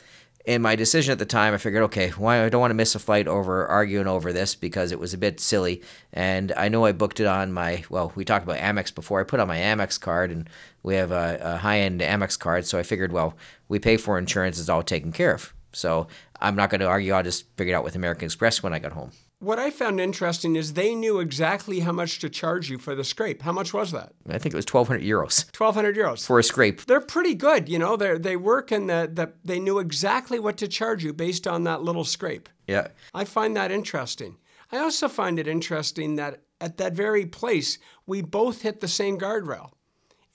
in 0.45 0.61
my 0.61 0.75
decision 0.75 1.11
at 1.11 1.19
the 1.19 1.25
time, 1.25 1.53
I 1.53 1.57
figured, 1.57 1.83
okay, 1.83 2.09
why 2.09 2.43
I 2.43 2.49
don't 2.49 2.61
want 2.61 2.71
to 2.71 2.75
miss 2.75 2.95
a 2.95 2.99
flight 2.99 3.27
over 3.27 3.67
arguing 3.67 4.07
over 4.07 4.33
this 4.33 4.55
because 4.55 4.91
it 4.91 4.99
was 4.99 5.13
a 5.13 5.17
bit 5.17 5.39
silly. 5.39 5.81
And 6.13 6.51
I 6.57 6.69
know 6.69 6.85
I 6.85 6.91
booked 6.91 7.19
it 7.19 7.27
on 7.27 7.53
my 7.53 7.83
well, 7.89 8.11
we 8.15 8.25
talked 8.25 8.43
about 8.43 8.57
Amex 8.57 8.93
before. 8.93 9.19
I 9.19 9.23
put 9.23 9.39
on 9.39 9.47
my 9.47 9.57
Amex 9.57 9.99
card, 9.99 10.31
and 10.31 10.49
we 10.83 10.95
have 10.95 11.11
a, 11.11 11.39
a 11.41 11.57
high-end 11.57 12.01
Amex 12.01 12.37
card, 12.39 12.65
so 12.65 12.79
I 12.79 12.83
figured, 12.83 13.11
well, 13.11 13.35
we 13.67 13.79
pay 13.79 13.97
for 13.97 14.17
insurance; 14.17 14.59
it's 14.59 14.69
all 14.69 14.83
taken 14.83 15.11
care 15.11 15.33
of. 15.33 15.53
So 15.73 16.07
I'm 16.39 16.55
not 16.55 16.69
going 16.69 16.81
to 16.81 16.87
argue. 16.87 17.13
I'll 17.13 17.23
just 17.23 17.45
figure 17.57 17.73
it 17.73 17.77
out 17.77 17.83
with 17.83 17.95
American 17.95 18.25
Express 18.25 18.63
when 18.63 18.73
I 18.73 18.79
got 18.79 18.91
home. 18.93 19.11
What 19.41 19.57
I 19.57 19.71
found 19.71 19.99
interesting 19.99 20.55
is 20.55 20.73
they 20.73 20.93
knew 20.93 21.19
exactly 21.19 21.79
how 21.79 21.91
much 21.91 22.19
to 22.19 22.29
charge 22.29 22.69
you 22.69 22.77
for 22.77 22.93
the 22.93 23.03
scrape. 23.03 23.41
How 23.41 23.51
much 23.51 23.73
was 23.73 23.91
that? 23.91 24.13
I 24.29 24.37
think 24.37 24.53
it 24.53 24.55
was 24.55 24.71
1,200 24.71 25.01
euros. 25.03 25.45
1,200 25.57 25.95
euros. 25.95 26.23
For 26.27 26.37
a 26.37 26.43
scrape. 26.43 26.85
They're 26.85 27.01
pretty 27.01 27.33
good. 27.33 27.67
You 27.67 27.79
know, 27.79 27.97
they 27.97 28.19
they 28.19 28.35
work 28.35 28.71
in 28.71 28.85
the, 28.85 29.09
the, 29.11 29.33
they 29.43 29.59
knew 29.59 29.79
exactly 29.79 30.37
what 30.37 30.57
to 30.57 30.67
charge 30.67 31.03
you 31.03 31.11
based 31.11 31.47
on 31.47 31.63
that 31.63 31.81
little 31.81 32.03
scrape. 32.03 32.49
Yeah. 32.67 32.89
I 33.15 33.25
find 33.25 33.57
that 33.57 33.71
interesting. 33.71 34.37
I 34.71 34.77
also 34.77 35.09
find 35.09 35.39
it 35.39 35.47
interesting 35.47 36.17
that 36.17 36.43
at 36.61 36.77
that 36.77 36.93
very 36.93 37.25
place, 37.25 37.79
we 38.05 38.21
both 38.21 38.61
hit 38.61 38.79
the 38.79 38.87
same 38.87 39.17
guardrail. 39.17 39.71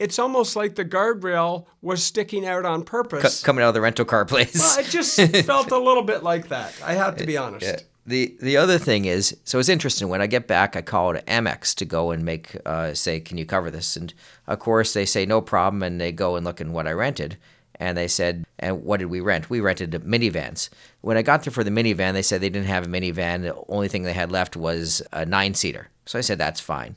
It's 0.01 0.19
almost 0.19 0.57
like 0.57 0.75
the 0.75 0.85
guardrail 0.85 1.67
was 1.81 2.03
sticking 2.03 2.45
out 2.45 2.67
on 2.67 2.83
purpose. 2.83 3.39
C- 3.39 3.45
coming 3.45 3.63
out 3.63 3.69
of 3.69 3.75
the 3.75 3.81
rental 3.83 4.05
car 4.05 4.25
place. 4.25 4.59
well, 4.59 4.81
it 4.81 4.91
just 4.91 5.21
felt 5.47 5.71
a 5.71 5.79
little 5.79 6.03
bit 6.03 6.25
like 6.25 6.49
that. 6.49 6.75
I 6.85 6.95
have 6.95 7.15
to 7.19 7.25
be 7.25 7.37
honest. 7.37 7.65
Yeah 7.65 7.79
the 8.07 8.37
the 8.41 8.57
other 8.57 8.79
thing 8.79 9.05
is, 9.05 9.37
so 9.45 9.59
it's 9.59 9.69
interesting. 9.69 10.09
When 10.09 10.23
I 10.23 10.27
get 10.27 10.47
back, 10.47 10.77
I 10.77 10.83
call 10.83 11.13
to 11.13 11.23
Amex 11.23 11.75
to 11.77 11.85
go 11.85 12.13
and 12.13 12.25
make 12.25 12.57
uh, 12.65 12.95
say, 12.95 13.21
can 13.21 13.37
you 13.37 13.45
cover 13.45 13.71
this? 13.71 13.97
And 13.97 14.15
of 14.47 14.61
course, 14.61 14.93
they 14.93 15.05
say 15.05 15.27
no 15.27 15.41
problem, 15.41 15.83
and 15.83 16.01
they 16.01 16.13
go 16.13 16.37
and 16.37 16.45
look 16.45 16.61
at 16.61 16.69
what 16.69 16.87
I 16.87 16.93
rented. 16.93 17.37
And 17.79 17.99
they 17.99 18.09
said, 18.09 18.47
and 18.59 18.85
what 18.85 19.01
did 19.01 19.07
we 19.07 19.21
rent? 19.21 19.51
We 19.51 19.61
rented 19.61 19.91
minivans. 19.91 20.71
When 21.03 21.19
I 21.19 21.23
got 21.23 21.45
there 21.45 21.53
for 21.53 21.63
the 21.63 21.71
minivan, 21.71 22.15
they 22.15 22.23
said 22.23 22.41
they 22.41 22.49
didn't 22.49 22.69
have 22.69 22.87
a 22.87 22.89
minivan. 22.89 23.43
The 23.43 23.55
only 23.69 23.89
thing 23.89 24.03
they 24.03 24.15
had 24.15 24.33
left 24.33 24.57
was 24.57 25.03
a 25.13 25.27
nine 25.27 25.53
seater. 25.53 25.89
So 26.07 26.19
I 26.19 26.23
said 26.23 26.39
that's 26.39 26.61
fine. 26.61 26.97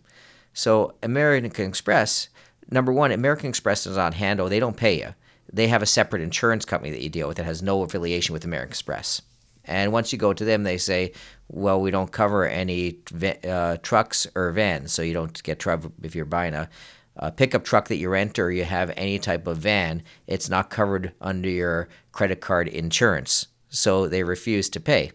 So 0.53 0.93
American 1.03 1.67
Express, 1.67 2.29
number 2.71 2.93
one, 2.93 3.11
American 3.11 3.49
Express 3.49 3.83
does 3.83 3.97
not 3.97 4.13
handle. 4.13 4.47
They 4.47 4.59
don't 4.59 4.77
pay 4.77 4.99
you. 4.99 5.15
They 5.51 5.67
have 5.67 5.81
a 5.81 5.87
separate 5.87 6.21
insurance 6.21 6.63
company 6.63 6.91
that 6.91 7.01
you 7.01 7.09
deal 7.09 7.27
with 7.27 7.37
that 7.37 7.45
has 7.45 7.61
no 7.61 7.81
affiliation 7.81 8.33
with 8.33 8.45
American 8.45 8.71
Express. 8.71 9.21
And 9.65 9.91
once 9.91 10.11
you 10.11 10.17
go 10.17 10.33
to 10.33 10.45
them, 10.45 10.63
they 10.63 10.77
say, 10.77 11.13
well, 11.47 11.81
we 11.81 11.91
don't 11.91 12.11
cover 12.11 12.45
any 12.47 12.99
uh, 13.47 13.77
trucks 13.81 14.27
or 14.35 14.51
vans. 14.51 14.91
So 14.91 15.01
you 15.01 15.13
don't 15.13 15.41
get 15.43 15.59
trouble 15.59 15.91
if 16.01 16.15
you're 16.15 16.25
buying 16.25 16.53
a, 16.53 16.69
a, 17.17 17.31
pickup 17.31 17.63
truck 17.63 17.87
that 17.87 17.97
you 17.97 18.09
rent 18.09 18.39
or 18.39 18.51
you 18.51 18.63
have 18.63 18.91
any 18.95 19.19
type 19.19 19.47
of 19.47 19.57
van. 19.57 20.03
It's 20.27 20.49
not 20.49 20.69
covered 20.69 21.13
under 21.21 21.49
your 21.49 21.89
credit 22.11 22.41
card 22.41 22.67
insurance. 22.67 23.47
So 23.69 24.07
they 24.07 24.23
refuse 24.23 24.69
to 24.69 24.79
pay. 24.79 25.11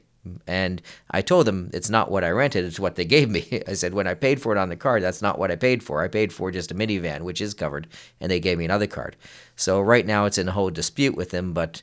And 0.47 0.81
I 1.11 1.21
told 1.21 1.47
them 1.47 1.71
it's 1.75 1.91
not 1.91 2.11
what 2.11 2.25
I 2.25 2.31
rented, 2.31 2.65
it's 2.65 2.81
what 2.81 2.97
they 2.97 3.05
gave 3.05 3.29
me. 3.29 3.63
I 3.69 3.75
said, 3.75 3.95
when 3.95 4.07
I 4.07 4.15
paid 4.15 4.41
for 4.41 4.53
it 4.53 4.59
on 4.59 4.69
the 4.69 4.77
card, 4.77 5.03
that's 5.03 5.23
not 5.23 5.39
what 5.39 5.51
I 5.51 5.57
paid 5.57 5.83
for. 5.83 6.03
I 6.03 6.09
paid 6.09 6.33
for 6.33 6.51
just 6.51 6.71
a 6.71 6.75
minivan, 6.75 7.23
which 7.23 7.41
is 7.41 7.55
covered, 7.55 7.89
and 8.21 8.31
they 8.31 8.41
gave 8.41 8.59
me 8.59 8.65
another 8.65 8.87
card. 8.87 9.17
So 9.57 9.81
right 9.81 10.07
now 10.07 10.25
it's 10.25 10.39
in 10.39 10.49
a 10.49 10.53
whole 10.53 10.71
dispute 10.71 11.15
with 11.15 11.31
them, 11.31 11.53
but 11.53 11.83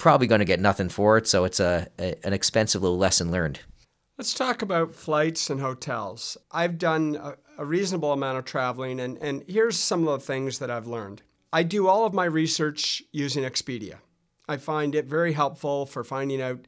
probably 0.00 0.26
going 0.26 0.40
to 0.40 0.44
get 0.44 0.60
nothing 0.60 0.88
for 0.88 1.16
it. 1.16 1.28
So 1.28 1.44
it's 1.44 1.60
a, 1.60 1.88
a, 1.98 2.14
an 2.26 2.32
expensive 2.32 2.82
little 2.82 2.98
lesson 2.98 3.30
learned. 3.30 3.60
Let's 4.18 4.34
talk 4.34 4.62
about 4.62 4.94
flights 4.94 5.48
and 5.48 5.60
hotels. 5.60 6.36
I've 6.50 6.78
done 6.78 7.16
a, 7.16 7.36
a 7.58 7.64
reasonable 7.64 8.12
amount 8.12 8.38
of 8.38 8.44
traveling, 8.44 9.00
and, 9.00 9.16
and 9.18 9.44
here's 9.46 9.78
some 9.78 10.06
of 10.06 10.20
the 10.20 10.26
things 10.26 10.58
that 10.58 10.70
I've 10.70 10.86
learned. 10.86 11.22
I 11.52 11.62
do 11.62 11.88
all 11.88 12.04
of 12.04 12.12
my 12.12 12.24
research 12.24 13.02
using 13.12 13.44
Expedia. 13.44 13.96
I 14.48 14.56
find 14.56 14.94
it 14.94 15.06
very 15.06 15.32
helpful 15.32 15.86
for 15.86 16.04
finding 16.04 16.42
out 16.42 16.66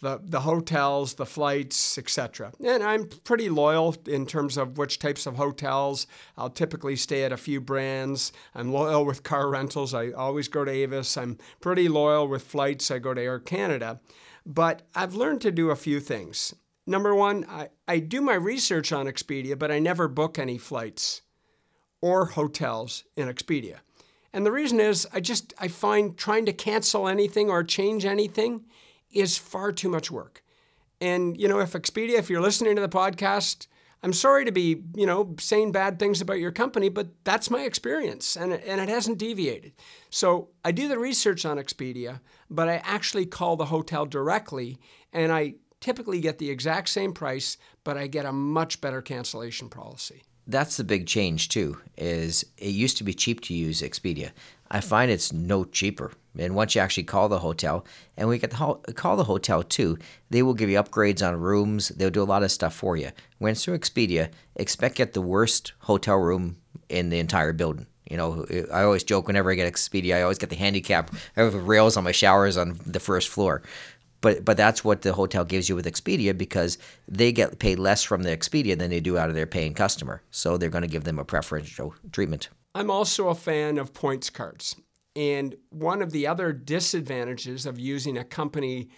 the, 0.00 0.20
the 0.22 0.40
hotels, 0.40 1.14
the 1.14 1.26
flights, 1.26 1.98
etc. 1.98 2.52
And 2.64 2.82
I'm 2.82 3.08
pretty 3.24 3.48
loyal 3.48 3.96
in 4.06 4.26
terms 4.26 4.56
of 4.56 4.78
which 4.78 4.98
types 4.98 5.26
of 5.26 5.36
hotels. 5.36 6.06
I'll 6.36 6.50
typically 6.50 6.96
stay 6.96 7.24
at 7.24 7.32
a 7.32 7.36
few 7.36 7.60
brands. 7.60 8.32
I'm 8.54 8.72
loyal 8.72 9.04
with 9.04 9.22
car 9.22 9.48
rentals. 9.48 9.94
I 9.94 10.10
always 10.10 10.48
go 10.48 10.64
to 10.64 10.70
Avis. 10.70 11.16
I'm 11.16 11.38
pretty 11.60 11.88
loyal 11.88 12.28
with 12.28 12.42
flights. 12.42 12.90
I 12.90 12.98
go 12.98 13.14
to 13.14 13.20
Air 13.20 13.38
Canada. 13.38 14.00
But 14.46 14.82
I've 14.94 15.14
learned 15.14 15.40
to 15.42 15.50
do 15.50 15.70
a 15.70 15.76
few 15.76 16.00
things. 16.00 16.54
Number 16.86 17.14
one, 17.14 17.44
I, 17.48 17.68
I 17.86 17.98
do 17.98 18.22
my 18.22 18.34
research 18.34 18.92
on 18.92 19.06
Expedia, 19.06 19.58
but 19.58 19.70
I 19.70 19.78
never 19.78 20.08
book 20.08 20.38
any 20.38 20.56
flights 20.56 21.20
or 22.00 22.26
hotels 22.26 23.04
in 23.14 23.28
Expedia. 23.28 23.80
And 24.32 24.46
the 24.46 24.52
reason 24.52 24.80
is 24.80 25.06
I 25.12 25.20
just 25.20 25.52
I 25.58 25.68
find 25.68 26.16
trying 26.16 26.46
to 26.46 26.52
cancel 26.52 27.08
anything 27.08 27.50
or 27.50 27.62
change 27.64 28.04
anything 28.04 28.64
is 29.10 29.38
far 29.38 29.72
too 29.72 29.88
much 29.88 30.10
work. 30.10 30.42
And, 31.00 31.40
you 31.40 31.48
know, 31.48 31.60
if 31.60 31.72
Expedia, 31.72 32.18
if 32.18 32.28
you're 32.28 32.40
listening 32.40 32.74
to 32.76 32.82
the 32.82 32.88
podcast, 32.88 33.66
I'm 34.02 34.12
sorry 34.12 34.44
to 34.44 34.52
be, 34.52 34.82
you 34.94 35.06
know, 35.06 35.34
saying 35.38 35.72
bad 35.72 35.98
things 35.98 36.20
about 36.20 36.38
your 36.38 36.52
company, 36.52 36.88
but 36.88 37.08
that's 37.24 37.50
my 37.50 37.62
experience 37.62 38.36
and, 38.36 38.52
and 38.52 38.80
it 38.80 38.88
hasn't 38.88 39.18
deviated. 39.18 39.72
So 40.10 40.50
I 40.64 40.72
do 40.72 40.88
the 40.88 40.98
research 40.98 41.44
on 41.44 41.56
Expedia, 41.56 42.20
but 42.48 42.68
I 42.68 42.76
actually 42.84 43.26
call 43.26 43.56
the 43.56 43.66
hotel 43.66 44.06
directly 44.06 44.78
and 45.12 45.32
I 45.32 45.54
typically 45.80 46.20
get 46.20 46.38
the 46.38 46.50
exact 46.50 46.88
same 46.88 47.12
price, 47.12 47.56
but 47.84 47.96
I 47.96 48.06
get 48.06 48.24
a 48.24 48.32
much 48.32 48.80
better 48.80 49.02
cancellation 49.02 49.68
policy. 49.68 50.22
That's 50.46 50.76
the 50.76 50.84
big 50.84 51.06
change 51.06 51.50
too. 51.50 51.78
Is 51.96 52.46
it 52.56 52.70
used 52.70 52.96
to 52.98 53.04
be 53.04 53.12
cheap 53.12 53.40
to 53.42 53.54
use 53.54 53.82
Expedia. 53.82 54.30
I 54.70 54.80
find 54.80 55.10
it's 55.10 55.32
no 55.32 55.64
cheaper. 55.64 56.12
And 56.38 56.54
once 56.54 56.74
you 56.74 56.80
actually 56.80 57.04
call 57.04 57.28
the 57.28 57.40
hotel, 57.40 57.84
and 58.16 58.28
we 58.28 58.38
get 58.38 58.50
the 58.50 58.56
ho- 58.56 58.80
call 58.94 59.16
the 59.16 59.24
hotel 59.24 59.62
too, 59.62 59.98
they 60.30 60.42
will 60.42 60.54
give 60.54 60.70
you 60.70 60.78
upgrades 60.78 61.26
on 61.26 61.40
rooms. 61.40 61.88
They'll 61.88 62.10
do 62.10 62.22
a 62.22 62.24
lot 62.24 62.42
of 62.42 62.52
stuff 62.52 62.74
for 62.74 62.96
you. 62.96 63.10
When 63.38 63.52
it's 63.52 63.64
through 63.64 63.78
Expedia, 63.78 64.30
expect 64.54 64.96
get 64.96 65.14
the 65.14 65.20
worst 65.20 65.72
hotel 65.80 66.16
room 66.16 66.58
in 66.88 67.08
the 67.10 67.18
entire 67.18 67.52
building. 67.52 67.86
You 68.10 68.16
know, 68.16 68.46
I 68.72 68.82
always 68.82 69.04
joke 69.04 69.26
whenever 69.26 69.50
I 69.50 69.54
get 69.54 69.70
Expedia, 69.72 70.16
I 70.16 70.22
always 70.22 70.38
get 70.38 70.50
the 70.50 70.56
handicap. 70.56 71.14
I 71.36 71.42
have 71.42 71.54
rails 71.54 71.96
on 71.96 72.04
my 72.04 72.12
showers 72.12 72.56
on 72.56 72.78
the 72.86 73.00
first 73.00 73.28
floor. 73.28 73.62
But 74.20 74.44
but 74.44 74.56
that's 74.56 74.82
what 74.82 75.02
the 75.02 75.12
hotel 75.12 75.44
gives 75.44 75.68
you 75.68 75.76
with 75.76 75.86
Expedia 75.86 76.36
because 76.36 76.78
they 77.06 77.32
get 77.32 77.58
paid 77.58 77.78
less 77.78 78.02
from 78.02 78.22
the 78.22 78.36
Expedia 78.36 78.76
than 78.76 78.90
they 78.90 79.00
do 79.00 79.18
out 79.18 79.28
of 79.28 79.34
their 79.34 79.46
paying 79.46 79.74
customer. 79.74 80.22
So 80.30 80.56
they're 80.56 80.70
going 80.70 80.82
to 80.82 80.88
give 80.88 81.04
them 81.04 81.18
a 81.18 81.24
preferential 81.24 81.94
treatment. 82.10 82.48
I'm 82.78 82.92
also 82.92 83.26
a 83.26 83.34
fan 83.34 83.76
of 83.76 83.92
points 83.92 84.30
cards. 84.30 84.76
And 85.16 85.56
one 85.70 86.00
of 86.00 86.12
the 86.12 86.28
other 86.28 86.52
disadvantages 86.52 87.66
of 87.66 87.76
using 87.76 88.16
a 88.16 88.22
company 88.22 88.88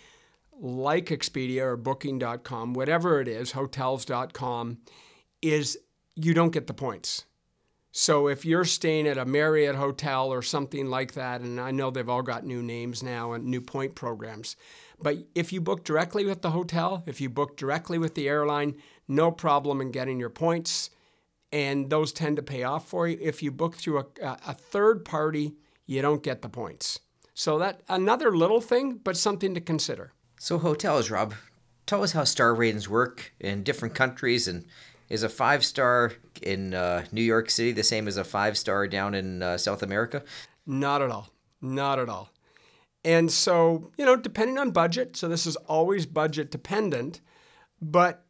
like 0.52 1.06
Expedia 1.06 1.62
or 1.62 1.76
Booking.com, 1.78 2.74
whatever 2.74 3.22
it 3.22 3.26
is, 3.26 3.52
hotels.com, 3.52 4.80
is 5.40 5.78
you 6.14 6.34
don't 6.34 6.52
get 6.52 6.66
the 6.66 6.74
points. 6.74 7.24
So 7.90 8.28
if 8.28 8.44
you're 8.44 8.66
staying 8.66 9.08
at 9.08 9.16
a 9.16 9.24
Marriott 9.24 9.76
hotel 9.76 10.30
or 10.30 10.42
something 10.42 10.90
like 10.90 11.14
that, 11.14 11.40
and 11.40 11.58
I 11.58 11.70
know 11.70 11.90
they've 11.90 12.06
all 12.06 12.20
got 12.20 12.44
new 12.44 12.62
names 12.62 13.02
now 13.02 13.32
and 13.32 13.46
new 13.46 13.62
point 13.62 13.94
programs, 13.94 14.56
but 15.00 15.16
if 15.34 15.54
you 15.54 15.62
book 15.62 15.84
directly 15.84 16.26
with 16.26 16.42
the 16.42 16.50
hotel, 16.50 17.02
if 17.06 17.18
you 17.18 17.30
book 17.30 17.56
directly 17.56 17.96
with 17.96 18.14
the 18.14 18.28
airline, 18.28 18.74
no 19.08 19.30
problem 19.30 19.80
in 19.80 19.90
getting 19.90 20.20
your 20.20 20.28
points, 20.28 20.90
and 21.52 21.90
those 21.90 22.12
tend 22.12 22.36
to 22.36 22.42
pay 22.42 22.62
off 22.62 22.88
for 22.88 23.08
you. 23.08 23.18
If 23.20 23.42
you 23.42 23.50
book 23.50 23.76
through 23.76 23.98
a, 23.98 24.06
a 24.22 24.54
third 24.54 25.04
party, 25.04 25.54
you 25.86 26.02
don't 26.02 26.22
get 26.22 26.42
the 26.42 26.48
points. 26.48 27.00
So 27.34 27.58
that 27.58 27.82
another 27.88 28.36
little 28.36 28.60
thing, 28.60 29.00
but 29.02 29.16
something 29.16 29.54
to 29.54 29.60
consider. 29.60 30.12
So 30.38 30.58
hotels, 30.58 31.10
Rob, 31.10 31.34
tell 31.86 32.02
us 32.02 32.12
how 32.12 32.24
star 32.24 32.54
ratings 32.54 32.88
work 32.88 33.32
in 33.40 33.62
different 33.62 33.94
countries, 33.94 34.46
and 34.46 34.64
is 35.08 35.22
a 35.22 35.28
five 35.28 35.64
star 35.64 36.12
in 36.42 36.74
uh, 36.74 37.04
New 37.12 37.22
York 37.22 37.50
City 37.50 37.72
the 37.72 37.82
same 37.82 38.08
as 38.08 38.16
a 38.16 38.24
five 38.24 38.56
star 38.56 38.86
down 38.86 39.14
in 39.14 39.42
uh, 39.42 39.58
South 39.58 39.82
America? 39.82 40.22
Not 40.66 41.02
at 41.02 41.10
all. 41.10 41.30
Not 41.60 41.98
at 41.98 42.08
all. 42.08 42.30
And 43.04 43.32
so, 43.32 43.90
you 43.96 44.04
know, 44.04 44.16
depending 44.16 44.58
on 44.58 44.70
budget, 44.70 45.16
so 45.16 45.28
this 45.28 45.46
is 45.46 45.56
always 45.56 46.06
budget 46.06 46.50
dependent, 46.50 47.20
but 47.80 48.24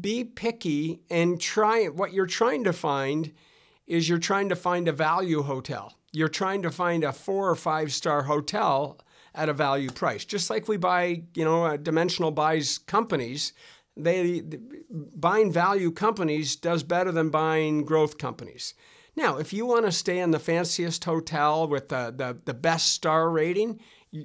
be 0.00 0.24
picky 0.24 1.00
and 1.10 1.40
try 1.40 1.86
what 1.86 2.12
you're 2.12 2.26
trying 2.26 2.64
to 2.64 2.72
find 2.72 3.32
is 3.86 4.08
you're 4.08 4.18
trying 4.18 4.48
to 4.48 4.56
find 4.56 4.88
a 4.88 4.92
value 4.92 5.42
hotel. 5.42 5.94
You're 6.12 6.28
trying 6.28 6.62
to 6.62 6.70
find 6.70 7.04
a 7.04 7.12
four 7.12 7.48
or 7.48 7.54
five 7.54 7.92
star 7.92 8.24
hotel 8.24 8.98
at 9.34 9.48
a 9.48 9.52
value 9.52 9.90
price. 9.90 10.24
Just 10.24 10.50
like 10.50 10.66
we 10.66 10.76
buy, 10.76 11.22
you 11.34 11.44
know, 11.44 11.66
uh, 11.66 11.76
dimensional 11.76 12.30
buys 12.30 12.78
companies, 12.78 13.52
they 13.96 14.42
buying 14.90 15.52
value 15.52 15.90
companies 15.90 16.56
does 16.56 16.82
better 16.82 17.12
than 17.12 17.30
buying 17.30 17.84
growth 17.84 18.18
companies. 18.18 18.74
Now, 19.14 19.38
if 19.38 19.52
you 19.52 19.64
want 19.64 19.86
to 19.86 19.92
stay 19.92 20.18
in 20.18 20.30
the 20.30 20.38
fanciest 20.38 21.04
hotel 21.04 21.66
with 21.66 21.88
the, 21.88 22.12
the, 22.14 22.38
the 22.44 22.54
best 22.54 22.92
star 22.92 23.30
rating, 23.30 23.80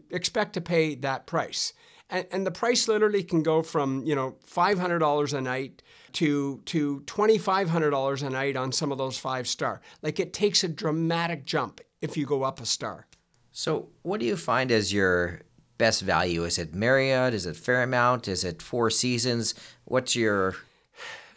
expect 0.09 0.53
to 0.53 0.61
pay 0.61 0.95
that 0.95 1.25
price. 1.25 1.73
And, 2.11 2.27
and 2.31 2.45
the 2.45 2.51
price 2.51 2.87
literally 2.87 3.23
can 3.23 3.41
go 3.41 3.63
from, 3.63 4.03
you 4.03 4.13
know, 4.13 4.35
$500 4.45 5.33
a 5.33 5.41
night 5.41 5.81
to, 6.13 6.61
to 6.65 7.01
$2,500 7.07 8.23
a 8.23 8.29
night 8.29 8.57
on 8.57 8.71
some 8.71 8.91
of 8.91 8.97
those 8.97 9.17
five 9.17 9.47
star. 9.47 9.81
Like 10.01 10.19
it 10.19 10.33
takes 10.33 10.63
a 10.63 10.67
dramatic 10.67 11.45
jump 11.45 11.81
if 12.01 12.17
you 12.17 12.25
go 12.25 12.43
up 12.43 12.59
a 12.59 12.65
star. 12.65 13.07
So, 13.53 13.89
what 14.03 14.19
do 14.19 14.25
you 14.25 14.37
find 14.37 14.71
as 14.71 14.93
your 14.93 15.41
best 15.77 16.01
value? 16.01 16.45
Is 16.45 16.57
it 16.57 16.73
Marriott? 16.73 17.33
Is 17.33 17.45
it 17.45 17.57
Fairmont? 17.57 18.27
Is 18.27 18.43
it 18.43 18.61
Four 18.61 18.89
Seasons? 18.89 19.55
What's 19.85 20.15
your 20.15 20.55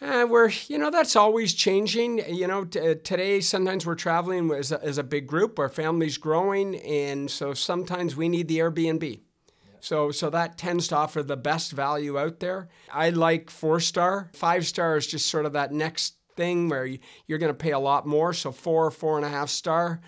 uh, 0.01 0.25
we're, 0.29 0.51
you 0.67 0.77
know, 0.77 0.91
that's 0.91 1.15
always 1.15 1.53
changing. 1.53 2.21
You 2.27 2.47
know, 2.47 2.65
t- 2.65 2.95
today 2.95 3.39
sometimes 3.41 3.85
we're 3.85 3.95
traveling 3.95 4.51
as 4.51 4.71
a, 4.71 4.83
as 4.83 4.97
a 4.97 5.03
big 5.03 5.25
group. 5.25 5.57
Our 5.57 5.69
family's 5.69 6.17
growing, 6.17 6.75
and 6.81 7.31
so 7.31 7.53
sometimes 7.53 8.15
we 8.15 8.29
need 8.29 8.47
the 8.47 8.59
Airbnb. 8.59 9.21
So, 9.81 10.11
so 10.11 10.29
that 10.29 10.57
tends 10.57 10.87
to 10.89 10.95
offer 10.95 11.23
the 11.23 11.37
best 11.37 11.71
value 11.71 12.17
out 12.17 12.39
there. 12.39 12.69
I 12.91 13.09
like 13.09 13.49
four 13.49 13.79
star. 13.79 14.29
Five 14.33 14.65
star 14.65 14.97
is 14.97 15.07
just 15.07 15.27
sort 15.27 15.45
of 15.45 15.53
that 15.53 15.71
next 15.71 16.15
thing 16.35 16.69
where 16.69 16.89
you're 17.27 17.39
going 17.39 17.51
to 17.51 17.53
pay 17.53 17.71
a 17.71 17.79
lot 17.79 18.05
more. 18.05 18.33
So 18.33 18.51
four, 18.51 18.91
four 18.91 19.17
and 19.17 19.25
a 19.25 19.29
half 19.29 19.49
star. 19.49 20.01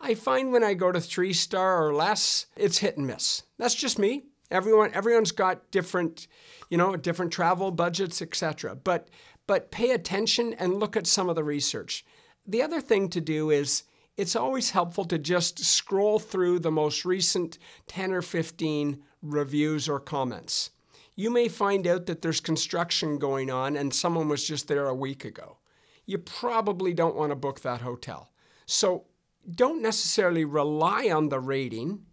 I 0.00 0.14
find 0.14 0.52
when 0.52 0.64
I 0.64 0.74
go 0.74 0.90
to 0.90 1.00
three 1.00 1.32
star 1.32 1.86
or 1.86 1.94
less, 1.94 2.46
it's 2.56 2.78
hit 2.78 2.96
and 2.96 3.06
miss. 3.06 3.44
That's 3.58 3.74
just 3.74 3.98
me. 3.98 4.24
Everyone, 4.50 4.92
everyone's 4.92 5.32
got 5.32 5.70
different, 5.70 6.26
you 6.68 6.76
know, 6.76 6.96
different 6.96 7.32
travel 7.32 7.70
budgets, 7.70 8.20
etc. 8.20 8.74
But, 8.74 9.08
but 9.46 9.70
pay 9.70 9.92
attention 9.92 10.54
and 10.54 10.78
look 10.78 10.96
at 10.96 11.06
some 11.06 11.28
of 11.28 11.36
the 11.36 11.44
research. 11.44 12.04
The 12.46 12.62
other 12.62 12.80
thing 12.80 13.08
to 13.10 13.20
do 13.20 13.50
is 13.50 13.84
it's 14.16 14.36
always 14.36 14.70
helpful 14.70 15.04
to 15.06 15.18
just 15.18 15.64
scroll 15.64 16.18
through 16.18 16.58
the 16.58 16.70
most 16.70 17.04
recent 17.04 17.58
10 17.86 18.12
or 18.12 18.22
15 18.22 19.02
reviews 19.22 19.88
or 19.88 20.00
comments. 20.00 20.70
You 21.14 21.30
may 21.30 21.48
find 21.48 21.86
out 21.86 22.06
that 22.06 22.22
there's 22.22 22.40
construction 22.40 23.18
going 23.18 23.50
on 23.50 23.76
and 23.76 23.94
someone 23.94 24.28
was 24.28 24.46
just 24.46 24.68
there 24.68 24.88
a 24.88 24.94
week 24.94 25.24
ago. 25.24 25.58
You 26.06 26.18
probably 26.18 26.92
don't 26.92 27.16
want 27.16 27.30
to 27.30 27.36
book 27.36 27.60
that 27.60 27.80
hotel. 27.80 28.30
So 28.66 29.04
don't 29.48 29.82
necessarily 29.82 30.44
rely 30.44 31.10
on 31.10 31.28
the 31.28 31.40
rating, 31.40 32.06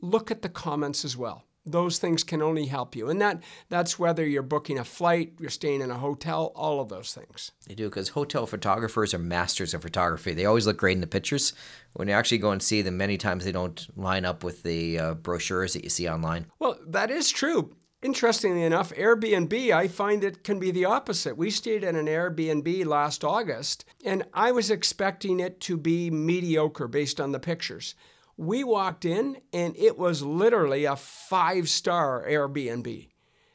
look 0.00 0.30
at 0.30 0.42
the 0.42 0.48
comments 0.48 1.04
as 1.04 1.16
well 1.16 1.46
those 1.66 1.98
things 1.98 2.22
can 2.22 2.40
only 2.40 2.66
help 2.66 2.94
you. 2.96 3.10
And 3.10 3.20
that 3.20 3.42
that's 3.68 3.98
whether 3.98 4.26
you're 4.26 4.42
booking 4.42 4.78
a 4.78 4.84
flight, 4.84 5.34
you're 5.38 5.50
staying 5.50 5.82
in 5.82 5.90
a 5.90 5.98
hotel, 5.98 6.52
all 6.54 6.80
of 6.80 6.88
those 6.88 7.12
things. 7.12 7.52
They 7.66 7.74
do 7.74 7.88
because 7.88 8.10
hotel 8.10 8.46
photographers 8.46 9.12
are 9.12 9.18
masters 9.18 9.74
of 9.74 9.82
photography. 9.82 10.32
They 10.32 10.46
always 10.46 10.66
look 10.66 10.78
great 10.78 10.94
in 10.94 11.00
the 11.00 11.06
pictures. 11.06 11.52
When 11.94 12.08
you 12.08 12.14
actually 12.14 12.38
go 12.38 12.52
and 12.52 12.62
see 12.62 12.82
them, 12.82 12.96
many 12.96 13.18
times 13.18 13.44
they 13.44 13.52
don't 13.52 13.86
line 13.96 14.24
up 14.24 14.44
with 14.44 14.62
the 14.62 14.98
uh, 14.98 15.14
brochures 15.14 15.72
that 15.72 15.84
you 15.84 15.90
see 15.90 16.08
online. 16.08 16.46
Well, 16.58 16.78
that 16.86 17.10
is 17.10 17.30
true. 17.30 17.74
Interestingly 18.02 18.62
enough, 18.62 18.92
Airbnb, 18.92 19.72
I 19.72 19.88
find 19.88 20.22
it 20.22 20.44
can 20.44 20.60
be 20.60 20.70
the 20.70 20.84
opposite. 20.84 21.36
We 21.36 21.50
stayed 21.50 21.82
in 21.82 21.96
an 21.96 22.06
Airbnb 22.06 22.84
last 22.84 23.24
August, 23.24 23.86
and 24.04 24.22
I 24.34 24.52
was 24.52 24.70
expecting 24.70 25.40
it 25.40 25.60
to 25.62 25.78
be 25.78 26.10
mediocre 26.10 26.88
based 26.88 27.20
on 27.20 27.32
the 27.32 27.40
pictures. 27.40 27.94
We 28.36 28.64
walked 28.64 29.04
in 29.04 29.38
and 29.52 29.76
it 29.76 29.98
was 29.98 30.22
literally 30.22 30.84
a 30.84 30.96
five 30.96 31.68
star 31.68 32.24
Airbnb. 32.28 33.08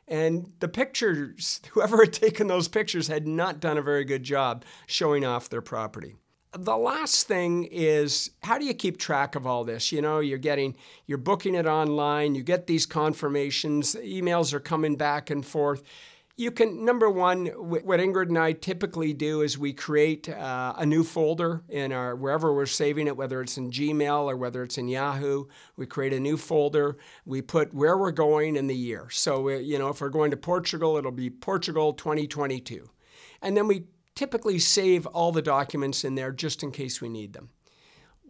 And 0.08 0.52
the 0.60 0.68
pictures, 0.68 1.62
whoever 1.72 1.98
had 2.04 2.14
taken 2.14 2.48
those 2.48 2.68
pictures 2.68 3.08
had 3.08 3.28
not 3.28 3.60
done 3.60 3.78
a 3.78 3.82
very 3.82 4.04
good 4.04 4.24
job 4.24 4.66
showing 4.88 5.26
off 5.26 5.50
their 5.50 5.62
property. 5.62 6.16
The 6.54 6.76
last 6.76 7.28
thing 7.28 7.64
is 7.72 8.32
how 8.44 8.58
do 8.58 8.66
you 8.66 8.74
keep 8.74 8.98
track 8.98 9.36
of 9.36 9.48
all 9.48 9.64
this? 9.64 9.94
You 9.94 10.02
know, 10.02 10.20
you're 10.20 10.38
getting, 10.38 10.76
you're 11.06 11.18
booking 11.18 11.56
it 11.56 11.66
online, 11.66 12.36
you 12.36 12.44
get 12.44 12.68
these 12.68 12.86
confirmations, 12.86 13.96
emails 13.96 14.54
are 14.54 14.60
coming 14.60 14.98
back 14.98 15.30
and 15.30 15.46
forth 15.46 15.82
You 16.42 16.50
can, 16.50 16.84
number 16.84 17.08
one, 17.08 17.46
what 17.46 18.00
Ingrid 18.00 18.30
and 18.30 18.38
I 18.40 18.54
typically 18.54 19.14
do 19.14 19.42
is 19.42 19.60
we 19.60 19.74
create 19.74 20.28
uh, 20.28 20.74
a 20.76 20.84
new 20.88 21.04
folder 21.04 21.62
in 21.70 21.92
our, 21.92 22.16
wherever 22.16 22.52
we're 22.52 22.66
saving 22.66 23.06
it, 23.06 23.16
whether 23.16 23.44
it's 23.44 23.60
in 23.60 23.70
Gmail 23.70 24.24
or 24.24 24.36
whether 24.36 24.64
it's 24.64 24.80
in 24.80 24.88
Yahoo. 24.88 25.46
We 25.76 25.86
create 25.86 26.14
a 26.14 26.20
new 26.20 26.38
folder. 26.38 26.98
We 27.26 27.44
put 27.44 27.76
where 27.76 27.96
we're 27.96 28.10
going 28.10 28.56
in 28.56 28.66
the 28.66 28.76
year. 28.76 29.08
So, 29.12 29.50
uh, 29.50 29.58
you 29.58 29.78
know, 29.78 29.90
if 29.90 30.02
we're 30.02 30.10
going 30.10 30.32
to 30.32 30.38
Portugal, 30.38 30.98
it'll 30.98 31.12
be 31.12 31.30
Portugal 31.30 31.94
2022. 31.94 32.90
And 33.44 33.56
then 33.56 33.68
we 33.68 33.84
typically 34.16 34.58
save 34.58 35.06
all 35.06 35.32
the 35.32 35.44
documents 35.44 36.04
in 36.04 36.16
there 36.16 36.32
just 36.32 36.64
in 36.64 36.72
case 36.72 37.02
we 37.02 37.10
need 37.10 37.34
them. 37.34 37.52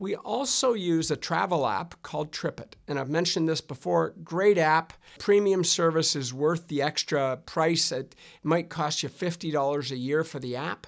We 0.01 0.15
also 0.15 0.73
use 0.73 1.11
a 1.11 1.15
travel 1.15 1.67
app 1.67 2.01
called 2.01 2.31
TripIt. 2.31 2.73
And 2.87 2.97
I've 2.97 3.11
mentioned 3.11 3.47
this 3.47 3.61
before. 3.61 4.15
Great 4.23 4.57
app. 4.57 4.93
Premium 5.19 5.63
service 5.63 6.15
is 6.15 6.33
worth 6.33 6.69
the 6.69 6.81
extra 6.81 7.37
price. 7.37 7.91
It 7.91 8.15
might 8.41 8.67
cost 8.67 9.03
you 9.03 9.09
$50 9.09 9.91
a 9.91 9.95
year 9.95 10.23
for 10.23 10.39
the 10.39 10.55
app. 10.55 10.87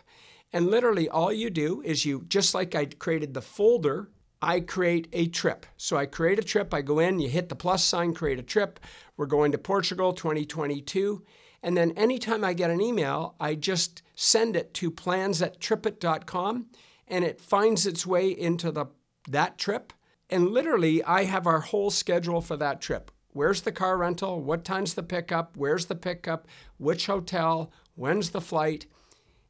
And 0.51 0.65
literally, 0.65 1.07
all 1.07 1.31
you 1.31 1.51
do 1.51 1.83
is 1.85 2.05
you, 2.05 2.25
just 2.27 2.55
like 2.55 2.73
I 2.73 2.85
created 2.85 3.35
the 3.35 3.41
folder, 3.43 4.09
I 4.41 4.61
create 4.61 5.09
a 5.13 5.27
trip. 5.27 5.67
So 5.77 5.95
I 5.95 6.07
create 6.07 6.39
a 6.39 6.43
trip. 6.43 6.73
I 6.73 6.81
go 6.81 6.97
in, 6.97 7.19
you 7.19 7.29
hit 7.29 7.49
the 7.49 7.55
plus 7.55 7.85
sign, 7.85 8.15
create 8.15 8.39
a 8.39 8.43
trip. 8.43 8.79
We're 9.15 9.27
going 9.27 9.51
to 9.51 9.59
Portugal 9.59 10.13
2022. 10.13 11.21
And 11.61 11.77
then 11.77 11.91
anytime 11.91 12.43
I 12.43 12.53
get 12.53 12.71
an 12.71 12.81
email, 12.81 13.35
I 13.39 13.53
just 13.53 14.01
send 14.15 14.55
it 14.55 14.73
to 14.73 14.89
plans 14.89 15.39
at 15.43 15.59
tripit.com 15.59 16.65
and 17.07 17.23
it 17.23 17.39
finds 17.39 17.85
its 17.85 18.07
way 18.07 18.29
into 18.29 18.71
the 18.71 18.87
that 19.27 19.57
trip. 19.57 19.93
And 20.29 20.49
literally, 20.49 21.03
I 21.03 21.25
have 21.25 21.45
our 21.45 21.59
whole 21.59 21.91
schedule 21.91 22.41
for 22.41 22.57
that 22.57 22.81
trip. 22.81 23.11
Where's 23.31 23.61
the 23.61 23.71
car 23.71 23.97
rental? 23.97 24.41
What 24.41 24.63
time's 24.63 24.93
the 24.93 25.03
pickup? 25.03 25.57
Where's 25.57 25.85
the 25.85 25.95
pickup? 25.95 26.47
Which 26.77 27.07
hotel? 27.07 27.71
When's 27.95 28.29
the 28.29 28.41
flight? 28.41 28.85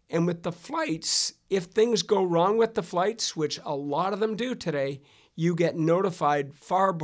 And 0.09 0.25
with 0.25 0.43
the 0.43 0.51
flights, 0.51 1.33
if 1.49 1.65
things 1.65 2.03
go 2.03 2.23
wrong 2.23 2.57
with 2.57 2.75
the 2.75 2.83
flights, 2.83 3.35
which 3.35 3.59
a 3.63 3.75
lot 3.75 4.13
of 4.13 4.19
them 4.19 4.35
do 4.35 4.55
today, 4.55 5.01
you 5.35 5.55
get 5.55 5.75
notified 5.75 6.53
far 6.53 6.95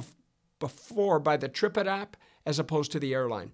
before 0.60 1.20
by 1.20 1.38
the 1.38 1.50
TripIt 1.50 1.88
app 1.88 2.16
as 2.46 2.60
opposed 2.60 2.92
to 2.92 3.00
the 3.00 3.14
airline 3.14 3.54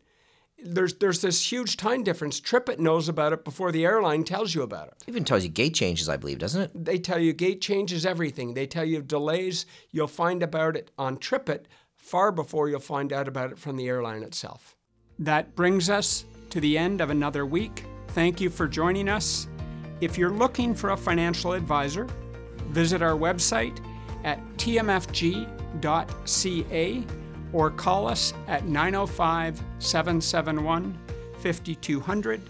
there's 0.64 0.96
there's 0.96 1.22
this 1.22 1.52
huge 1.52 1.78
time 1.78 2.04
difference. 2.04 2.42
TripIt 2.42 2.80
knows 2.80 3.08
about 3.10 3.34
it 3.34 3.44
before 3.44 3.72
the 3.72 3.86
airline 3.86 4.24
tells 4.24 4.56
you 4.56 4.62
about 4.62 4.88
it. 4.88 5.04
Even 5.08 5.24
tells 5.24 5.44
you 5.44 5.50
gate 5.50 5.74
changes, 5.74 6.10
I 6.10 6.18
believe, 6.18 6.40
doesn't 6.40 6.62
it? 6.62 6.72
They 6.86 6.98
tell 6.98 7.20
you 7.20 7.34
gate 7.34 7.62
changes, 7.62 8.06
everything. 8.06 8.54
They 8.54 8.68
tell 8.68 8.86
you 8.86 9.02
delays. 9.02 9.66
You'll 9.92 10.08
find 10.08 10.42
about 10.42 10.76
it 10.76 10.92
on 10.98 11.18
TripIt 11.18 11.66
far 11.96 12.32
before 12.32 12.70
you'll 12.70 12.80
find 12.80 13.12
out 13.12 13.28
about 13.28 13.52
it 13.52 13.60
from 13.60 13.78
the 13.78 13.88
airline 13.88 14.24
itself. 14.24 14.76
That 15.20 15.56
brings 15.56 15.90
us 15.90 16.26
to 16.52 16.60
the 16.60 16.78
end 16.78 17.02
of 17.02 17.10
another 17.10 17.46
week. 17.46 17.84
Thank 18.10 18.40
you 18.40 18.50
for 18.50 18.68
joining 18.68 19.10
us. 19.10 19.48
If 20.02 20.18
you're 20.18 20.30
looking 20.30 20.76
for 20.76 20.92
a 20.92 20.98
financial 20.98 21.54
advisor, 21.54 22.08
visit 22.70 23.02
our 23.02 23.18
website 23.18 23.80
at 24.24 24.40
tmfg.ca 24.58 25.46
or 27.54 27.70
call 27.70 28.08
us 28.08 28.34
at 28.48 28.66
905 28.66 29.62
771 29.80 30.98
5200. 31.40 32.42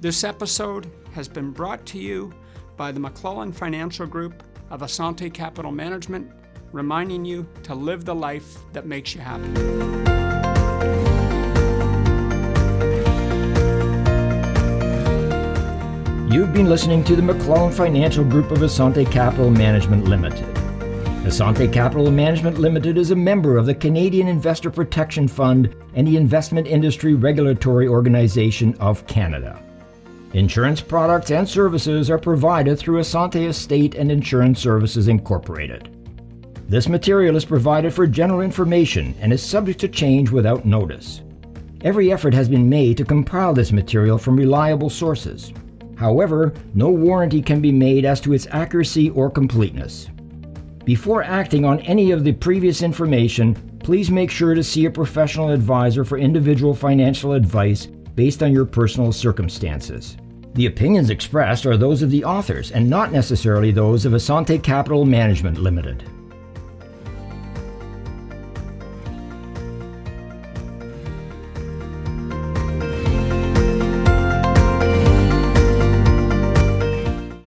This 0.00 0.24
episode 0.24 0.90
has 1.12 1.28
been 1.28 1.50
brought 1.50 1.84
to 1.86 1.98
you 1.98 2.32
by 2.76 2.90
the 2.90 3.00
McClelland 3.00 3.54
Financial 3.54 4.06
Group 4.06 4.42
of 4.70 4.80
Assante 4.80 5.32
Capital 5.32 5.70
Management, 5.70 6.30
reminding 6.72 7.24
you 7.24 7.46
to 7.64 7.74
live 7.74 8.04
the 8.04 8.14
life 8.14 8.58
that 8.72 8.86
makes 8.86 9.14
you 9.14 9.20
happy. 9.20 9.46
You've 16.32 16.54
been 16.54 16.66
listening 16.66 17.04
to 17.04 17.14
the 17.14 17.20
McClelland 17.20 17.74
Financial 17.74 18.24
Group 18.24 18.50
of 18.52 18.58
Assante 18.60 19.10
Capital 19.12 19.50
Management 19.50 20.04
Limited. 20.04 20.61
Assante 21.22 21.72
Capital 21.72 22.10
Management 22.10 22.58
Limited 22.58 22.98
is 22.98 23.12
a 23.12 23.16
member 23.16 23.56
of 23.56 23.64
the 23.64 23.74
Canadian 23.74 24.26
Investor 24.26 24.72
Protection 24.72 25.28
Fund 25.28 25.72
and 25.94 26.04
the 26.06 26.16
Investment 26.16 26.66
Industry 26.66 27.14
Regulatory 27.14 27.86
Organization 27.86 28.74
of 28.80 29.06
Canada. 29.06 29.62
Insurance 30.34 30.80
products 30.80 31.30
and 31.30 31.48
services 31.48 32.10
are 32.10 32.18
provided 32.18 32.76
through 32.76 32.98
Assante 32.98 33.46
Estate 33.46 33.94
and 33.94 34.10
Insurance 34.10 34.58
Services 34.58 35.06
Incorporated. 35.06 35.96
This 36.68 36.88
material 36.88 37.36
is 37.36 37.44
provided 37.44 37.94
for 37.94 38.08
general 38.08 38.40
information 38.40 39.14
and 39.20 39.32
is 39.32 39.42
subject 39.42 39.78
to 39.80 39.88
change 39.88 40.32
without 40.32 40.64
notice. 40.64 41.22
Every 41.82 42.10
effort 42.10 42.34
has 42.34 42.48
been 42.48 42.68
made 42.68 42.96
to 42.96 43.04
compile 43.04 43.54
this 43.54 43.70
material 43.70 44.18
from 44.18 44.36
reliable 44.36 44.90
sources. 44.90 45.52
However, 45.96 46.52
no 46.74 46.90
warranty 46.90 47.40
can 47.40 47.60
be 47.60 47.70
made 47.70 48.04
as 48.04 48.20
to 48.22 48.32
its 48.32 48.48
accuracy 48.50 49.10
or 49.10 49.30
completeness. 49.30 50.08
Before 50.84 51.22
acting 51.22 51.64
on 51.64 51.78
any 51.80 52.10
of 52.10 52.24
the 52.24 52.32
previous 52.32 52.82
information, 52.82 53.54
please 53.84 54.10
make 54.10 54.30
sure 54.30 54.54
to 54.54 54.64
see 54.64 54.86
a 54.86 54.90
professional 54.90 55.50
advisor 55.50 56.04
for 56.04 56.18
individual 56.18 56.74
financial 56.74 57.34
advice 57.34 57.86
based 58.16 58.42
on 58.42 58.52
your 58.52 58.64
personal 58.64 59.12
circumstances. 59.12 60.16
The 60.54 60.66
opinions 60.66 61.10
expressed 61.10 61.66
are 61.66 61.76
those 61.76 62.02
of 62.02 62.10
the 62.10 62.24
authors 62.24 62.72
and 62.72 62.90
not 62.90 63.12
necessarily 63.12 63.70
those 63.70 64.04
of 64.04 64.12
Assante 64.12 64.62
Capital 64.62 65.04
Management 65.04 65.58
Limited. 65.58 66.04